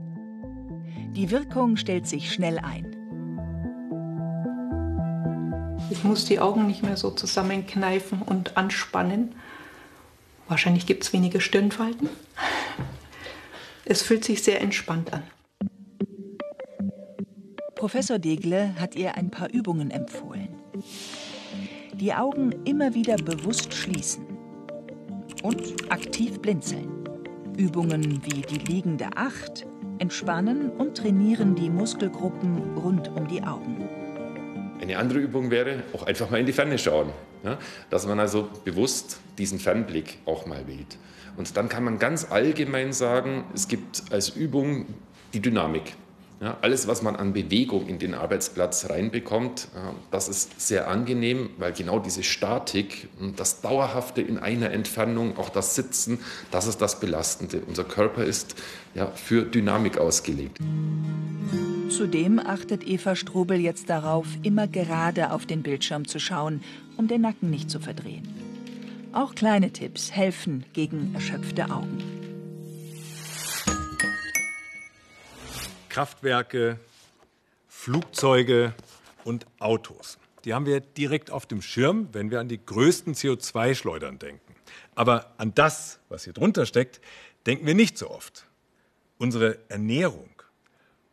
Die 1.18 1.32
Wirkung 1.32 1.76
stellt 1.76 2.06
sich 2.06 2.32
schnell 2.32 2.60
ein. 2.60 2.94
Ich 5.90 6.04
muss 6.04 6.26
die 6.26 6.38
Augen 6.38 6.68
nicht 6.68 6.84
mehr 6.84 6.96
so 6.96 7.10
zusammenkneifen 7.10 8.22
und 8.22 8.56
anspannen. 8.56 9.34
Wahrscheinlich 10.46 10.86
gibt 10.86 11.02
es 11.02 11.12
weniger 11.12 11.40
Stirnfalten. 11.40 12.08
Es 13.84 14.02
fühlt 14.02 14.24
sich 14.24 14.44
sehr 14.44 14.60
entspannt 14.60 15.12
an. 15.12 15.24
Professor 17.74 18.20
Degle 18.20 18.76
hat 18.78 18.94
ihr 18.94 19.16
ein 19.16 19.32
paar 19.32 19.50
Übungen 19.50 19.90
empfohlen. 19.90 20.50
Die 21.94 22.14
Augen 22.14 22.52
immer 22.64 22.94
wieder 22.94 23.16
bewusst 23.16 23.74
schließen 23.74 24.24
und 25.42 25.90
aktiv 25.90 26.38
blinzeln. 26.38 26.88
Übungen 27.56 28.22
wie 28.24 28.42
die 28.42 28.72
liegende 28.72 29.08
Acht 29.16 29.66
entspannen 30.00 30.70
und 30.70 30.96
trainieren 30.96 31.54
die 31.54 31.70
Muskelgruppen 31.70 32.76
rund 32.76 33.08
um 33.08 33.26
die 33.28 33.42
Augen. 33.42 33.88
Eine 34.80 34.98
andere 34.98 35.18
Übung 35.18 35.50
wäre, 35.50 35.82
auch 35.92 36.04
einfach 36.06 36.30
mal 36.30 36.38
in 36.38 36.46
die 36.46 36.52
Ferne 36.52 36.78
schauen. 36.78 37.10
Ja? 37.44 37.58
Dass 37.90 38.06
man 38.06 38.20
also 38.20 38.48
bewusst 38.64 39.20
diesen 39.38 39.58
Fernblick 39.58 40.18
auch 40.24 40.46
mal 40.46 40.66
wählt. 40.66 40.96
Und 41.36 41.56
dann 41.56 41.68
kann 41.68 41.84
man 41.84 41.98
ganz 41.98 42.30
allgemein 42.30 42.92
sagen, 42.92 43.44
es 43.54 43.68
gibt 43.68 44.04
als 44.10 44.30
Übung 44.30 44.86
die 45.32 45.40
Dynamik. 45.40 45.94
Ja, 46.40 46.56
alles, 46.60 46.86
was 46.86 47.02
man 47.02 47.16
an 47.16 47.32
Bewegung 47.32 47.88
in 47.88 47.98
den 47.98 48.14
Arbeitsplatz 48.14 48.88
reinbekommt, 48.88 49.68
äh, 49.74 49.92
das 50.12 50.28
ist 50.28 50.60
sehr 50.60 50.88
angenehm, 50.88 51.50
weil 51.58 51.72
genau 51.72 51.98
diese 51.98 52.22
Statik, 52.22 53.08
das 53.36 53.60
Dauerhafte 53.60 54.22
in 54.22 54.38
einer 54.38 54.70
Entfernung, 54.70 55.36
auch 55.36 55.48
das 55.48 55.74
Sitzen, 55.74 56.20
das 56.52 56.68
ist 56.68 56.80
das 56.80 57.00
Belastende. 57.00 57.62
Unser 57.66 57.82
Körper 57.82 58.24
ist 58.24 58.54
ja, 58.94 59.06
für 59.06 59.42
Dynamik 59.42 59.98
ausgelegt. 59.98 60.58
Zudem 61.90 62.38
achtet 62.38 62.86
Eva 62.86 63.16
Strobel 63.16 63.58
jetzt 63.58 63.90
darauf, 63.90 64.26
immer 64.44 64.68
gerade 64.68 65.32
auf 65.32 65.44
den 65.44 65.62
Bildschirm 65.62 66.06
zu 66.06 66.20
schauen, 66.20 66.62
um 66.96 67.08
den 67.08 67.22
Nacken 67.22 67.50
nicht 67.50 67.68
zu 67.68 67.80
verdrehen. 67.80 68.28
Auch 69.12 69.34
kleine 69.34 69.72
Tipps 69.72 70.12
helfen 70.12 70.64
gegen 70.72 71.14
erschöpfte 71.14 71.70
Augen. 71.70 72.27
Kraftwerke, 75.98 76.78
Flugzeuge 77.66 78.72
und 79.24 79.46
Autos. 79.58 80.18
Die 80.44 80.54
haben 80.54 80.64
wir 80.64 80.78
direkt 80.78 81.32
auf 81.32 81.44
dem 81.44 81.60
Schirm, 81.60 82.06
wenn 82.12 82.30
wir 82.30 82.38
an 82.38 82.46
die 82.46 82.64
größten 82.64 83.14
CO2-Schleudern 83.14 84.20
denken. 84.20 84.54
Aber 84.94 85.34
an 85.38 85.56
das, 85.56 85.98
was 86.08 86.22
hier 86.22 86.32
drunter 86.32 86.66
steckt, 86.66 87.00
denken 87.46 87.66
wir 87.66 87.74
nicht 87.74 87.98
so 87.98 88.10
oft. 88.10 88.46
Unsere 89.18 89.58
Ernährung. 89.68 90.30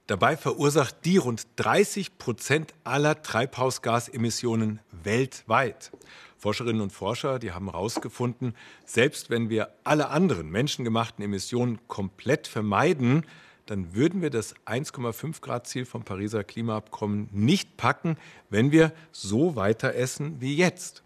Dabei 0.05 0.37
verursacht 0.37 0.97
die 1.03 1.17
rund 1.17 1.47
30 1.55 2.19
Prozent 2.19 2.75
aller 2.83 3.23
Treibhausgasemissionen 3.23 4.81
weltweit. 4.91 5.89
Forscherinnen 6.37 6.83
und 6.83 6.91
Forscher, 6.91 7.39
die 7.39 7.53
haben 7.53 7.71
herausgefunden, 7.71 8.53
selbst 8.85 9.31
wenn 9.31 9.49
wir 9.49 9.73
alle 9.83 10.09
anderen 10.09 10.51
menschengemachten 10.51 11.25
Emissionen 11.25 11.79
komplett 11.87 12.45
vermeiden, 12.45 13.25
dann 13.65 13.95
würden 13.95 14.21
wir 14.21 14.29
das 14.29 14.55
1,5 14.65 15.41
Grad 15.41 15.67
Ziel 15.67 15.85
vom 15.85 16.03
Pariser 16.03 16.43
Klimaabkommen 16.43 17.29
nicht 17.31 17.77
packen, 17.77 18.17
wenn 18.49 18.71
wir 18.71 18.91
so 19.11 19.55
weiter 19.55 19.95
essen 19.95 20.39
wie 20.39 20.55
jetzt. 20.55 21.03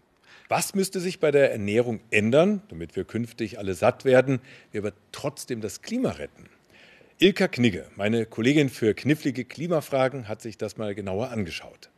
Was 0.48 0.74
müsste 0.74 0.98
sich 1.00 1.20
bei 1.20 1.30
der 1.30 1.52
Ernährung 1.52 2.00
ändern, 2.10 2.62
damit 2.68 2.96
wir 2.96 3.04
künftig 3.04 3.58
alle 3.58 3.74
satt 3.74 4.04
werden, 4.04 4.40
wir 4.72 4.80
aber 4.82 4.92
trotzdem 5.12 5.60
das 5.60 5.80
Klima 5.80 6.10
retten? 6.10 6.46
Ilka 7.18 7.48
Knigge, 7.48 7.86
meine 7.96 8.26
Kollegin 8.26 8.68
für 8.68 8.94
knifflige 8.94 9.44
Klimafragen, 9.44 10.26
hat 10.26 10.42
sich 10.42 10.58
das 10.58 10.76
mal 10.76 10.94
genauer 10.94 11.30
angeschaut. 11.30 11.90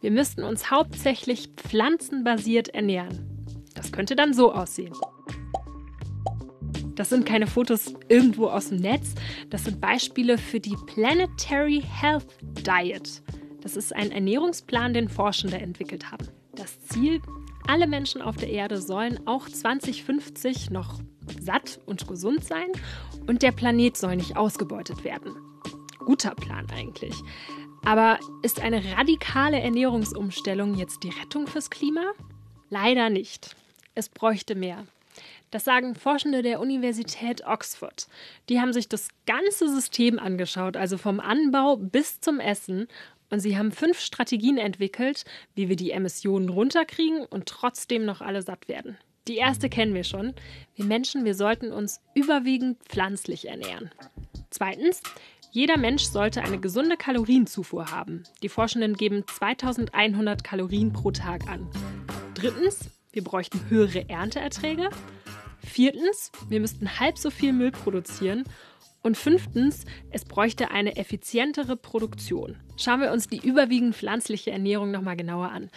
Wir 0.00 0.10
müssten 0.10 0.42
uns 0.42 0.70
hauptsächlich 0.70 1.50
pflanzenbasiert 1.56 2.68
ernähren. 2.68 3.46
Das 3.74 3.92
könnte 3.92 4.16
dann 4.16 4.34
so 4.34 4.52
aussehen. 4.52 4.92
Das 6.94 7.10
sind 7.10 7.26
keine 7.26 7.46
Fotos 7.46 7.94
irgendwo 8.08 8.46
aus 8.46 8.68
dem 8.68 8.78
Netz, 8.78 9.14
das 9.50 9.64
sind 9.64 9.80
Beispiele 9.80 10.38
für 10.38 10.60
die 10.60 10.76
Planetary 10.86 11.82
Health 11.82 12.26
Diet. 12.42 13.22
Das 13.60 13.76
ist 13.76 13.94
ein 13.94 14.12
Ernährungsplan, 14.12 14.94
den 14.94 15.08
Forschende 15.08 15.58
entwickelt 15.58 16.12
haben. 16.12 16.28
Das 16.54 16.80
Ziel, 16.82 17.20
alle 17.66 17.86
Menschen 17.86 18.22
auf 18.22 18.36
der 18.36 18.50
Erde 18.50 18.80
sollen 18.80 19.26
auch 19.26 19.48
2050 19.48 20.70
noch 20.70 21.00
satt 21.40 21.80
und 21.86 22.06
gesund 22.06 22.44
sein 22.44 22.68
und 23.26 23.42
der 23.42 23.52
Planet 23.52 23.96
soll 23.96 24.16
nicht 24.16 24.36
ausgebeutet 24.36 25.02
werden. 25.02 25.34
Guter 25.98 26.34
Plan 26.34 26.66
eigentlich. 26.70 27.14
Aber 27.84 28.18
ist 28.42 28.60
eine 28.60 28.82
radikale 28.96 29.60
Ernährungsumstellung 29.60 30.74
jetzt 30.74 31.02
die 31.02 31.10
Rettung 31.10 31.46
fürs 31.46 31.70
Klima? 31.70 32.12
Leider 32.70 33.10
nicht. 33.10 33.56
Es 33.94 34.08
bräuchte 34.08 34.54
mehr. 34.54 34.84
Das 35.54 35.62
sagen 35.62 35.94
Forschende 35.94 36.42
der 36.42 36.58
Universität 36.58 37.46
Oxford. 37.46 38.08
Die 38.48 38.60
haben 38.60 38.72
sich 38.72 38.88
das 38.88 39.06
ganze 39.24 39.72
System 39.72 40.18
angeschaut, 40.18 40.76
also 40.76 40.98
vom 40.98 41.20
Anbau 41.20 41.76
bis 41.76 42.18
zum 42.18 42.40
Essen. 42.40 42.88
Und 43.30 43.38
sie 43.38 43.56
haben 43.56 43.70
fünf 43.70 44.00
Strategien 44.00 44.58
entwickelt, 44.58 45.24
wie 45.54 45.68
wir 45.68 45.76
die 45.76 45.92
Emissionen 45.92 46.48
runterkriegen 46.48 47.24
und 47.24 47.46
trotzdem 47.46 48.04
noch 48.04 48.20
alle 48.20 48.42
satt 48.42 48.66
werden. 48.66 48.98
Die 49.28 49.36
erste 49.36 49.68
kennen 49.68 49.94
wir 49.94 50.02
schon. 50.02 50.34
Wir 50.74 50.86
Menschen, 50.86 51.24
wir 51.24 51.36
sollten 51.36 51.70
uns 51.70 52.00
überwiegend 52.16 52.82
pflanzlich 52.88 53.46
ernähren. 53.46 53.92
Zweitens, 54.50 55.02
jeder 55.52 55.78
Mensch 55.78 56.02
sollte 56.02 56.42
eine 56.42 56.58
gesunde 56.58 56.96
Kalorienzufuhr 56.96 57.92
haben. 57.92 58.24
Die 58.42 58.48
Forschenden 58.48 58.96
geben 58.96 59.22
2100 59.24 60.42
Kalorien 60.42 60.92
pro 60.92 61.12
Tag 61.12 61.46
an. 61.46 61.70
Drittens, 62.34 62.90
wir 63.12 63.22
bräuchten 63.22 63.70
höhere 63.70 64.08
Ernteerträge. 64.08 64.90
Viertens, 65.64 66.30
wir 66.48 66.60
müssten 66.60 67.00
halb 67.00 67.18
so 67.18 67.30
viel 67.30 67.52
Müll 67.52 67.72
produzieren. 67.72 68.44
Und 69.02 69.18
fünftens, 69.18 69.84
es 70.10 70.24
bräuchte 70.24 70.70
eine 70.70 70.96
effizientere 70.96 71.76
Produktion. 71.76 72.56
Schauen 72.78 73.02
wir 73.02 73.12
uns 73.12 73.28
die 73.28 73.36
überwiegend 73.36 73.94
pflanzliche 73.94 74.50
Ernährung 74.50 74.90
nochmal 74.90 75.16
genauer 75.16 75.50
an. 75.50 75.70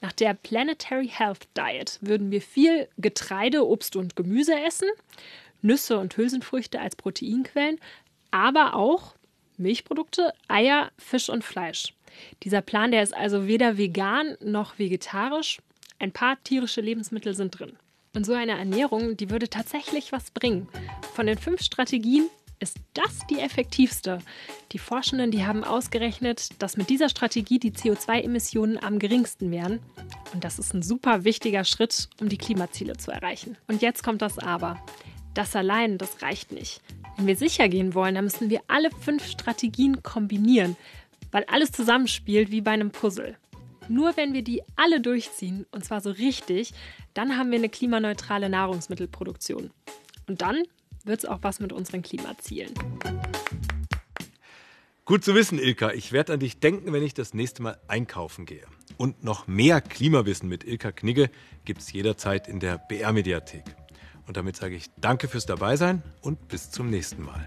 Nach 0.00 0.12
der 0.12 0.34
Planetary 0.34 1.08
Health 1.08 1.48
Diet 1.56 1.98
würden 2.00 2.30
wir 2.30 2.40
viel 2.40 2.88
Getreide, 2.98 3.66
Obst 3.66 3.96
und 3.96 4.14
Gemüse 4.14 4.54
essen, 4.54 4.88
Nüsse 5.60 5.98
und 5.98 6.16
Hülsenfrüchte 6.16 6.80
als 6.80 6.94
Proteinquellen, 6.94 7.80
aber 8.30 8.74
auch 8.74 9.14
Milchprodukte, 9.56 10.32
Eier, 10.46 10.92
Fisch 10.98 11.28
und 11.28 11.42
Fleisch. 11.42 11.94
Dieser 12.44 12.62
Plan, 12.62 12.92
der 12.92 13.02
ist 13.02 13.14
also 13.14 13.48
weder 13.48 13.76
vegan 13.76 14.36
noch 14.40 14.78
vegetarisch. 14.78 15.58
Ein 15.98 16.12
paar 16.12 16.40
tierische 16.44 16.80
Lebensmittel 16.80 17.34
sind 17.34 17.58
drin. 17.58 17.76
Und 18.14 18.24
so 18.24 18.32
eine 18.32 18.58
Ernährung, 18.58 19.16
die 19.16 19.30
würde 19.30 19.48
tatsächlich 19.48 20.12
was 20.12 20.30
bringen. 20.30 20.68
Von 21.14 21.26
den 21.26 21.38
fünf 21.38 21.62
Strategien 21.62 22.28
ist 22.60 22.76
das 22.94 23.26
die 23.30 23.38
effektivste. 23.38 24.18
Die 24.72 24.78
Forschenden, 24.78 25.30
die 25.30 25.46
haben 25.46 25.64
ausgerechnet, 25.64 26.60
dass 26.60 26.76
mit 26.76 26.90
dieser 26.90 27.08
Strategie 27.08 27.58
die 27.58 27.72
CO2-Emissionen 27.72 28.78
am 28.78 28.98
geringsten 28.98 29.50
wären. 29.50 29.80
Und 30.32 30.44
das 30.44 30.58
ist 30.58 30.74
ein 30.74 30.82
super 30.82 31.24
wichtiger 31.24 31.64
Schritt, 31.64 32.08
um 32.20 32.28
die 32.28 32.38
Klimaziele 32.38 32.96
zu 32.96 33.10
erreichen. 33.10 33.56
Und 33.68 33.82
jetzt 33.82 34.02
kommt 34.02 34.22
das 34.22 34.38
Aber. 34.38 34.82
Das 35.34 35.54
allein, 35.54 35.98
das 35.98 36.22
reicht 36.22 36.52
nicht. 36.52 36.80
Wenn 37.16 37.26
wir 37.26 37.36
sicher 37.36 37.68
gehen 37.68 37.94
wollen, 37.94 38.14
dann 38.14 38.24
müssen 38.24 38.50
wir 38.50 38.62
alle 38.68 38.90
fünf 38.90 39.26
Strategien 39.26 40.02
kombinieren, 40.02 40.76
weil 41.30 41.44
alles 41.44 41.72
zusammenspielt 41.72 42.50
wie 42.50 42.60
bei 42.60 42.72
einem 42.72 42.90
Puzzle. 42.90 43.36
Nur 43.88 44.16
wenn 44.16 44.32
wir 44.32 44.42
die 44.42 44.62
alle 44.76 45.00
durchziehen, 45.00 45.66
und 45.70 45.84
zwar 45.84 46.00
so 46.00 46.10
richtig, 46.10 46.74
dann 47.14 47.36
haben 47.36 47.50
wir 47.50 47.58
eine 47.58 47.68
klimaneutrale 47.68 48.48
Nahrungsmittelproduktion. 48.48 49.70
Und 50.26 50.42
dann 50.42 50.62
wird 51.04 51.20
es 51.20 51.24
auch 51.24 51.38
was 51.42 51.60
mit 51.60 51.72
unseren 51.72 52.02
Klimazielen. 52.02 52.74
Gut 55.04 55.24
zu 55.24 55.34
wissen, 55.34 55.58
Ilka. 55.58 55.92
Ich 55.92 56.12
werde 56.12 56.34
an 56.34 56.40
dich 56.40 56.60
denken, 56.60 56.92
wenn 56.92 57.02
ich 57.02 57.14
das 57.14 57.32
nächste 57.32 57.62
Mal 57.62 57.78
einkaufen 57.88 58.44
gehe. 58.44 58.66
Und 58.98 59.24
noch 59.24 59.46
mehr 59.46 59.80
Klimawissen 59.80 60.50
mit 60.50 60.64
Ilka 60.64 60.92
Knigge 60.92 61.30
gibt 61.64 61.80
es 61.80 61.92
jederzeit 61.92 62.46
in 62.46 62.60
der 62.60 62.76
BR-Mediathek. 62.76 63.64
Und 64.26 64.36
damit 64.36 64.56
sage 64.56 64.76
ich 64.76 64.90
Danke 65.00 65.28
fürs 65.28 65.46
Dabeisein 65.46 66.02
und 66.20 66.48
bis 66.48 66.70
zum 66.70 66.90
nächsten 66.90 67.22
Mal. 67.22 67.42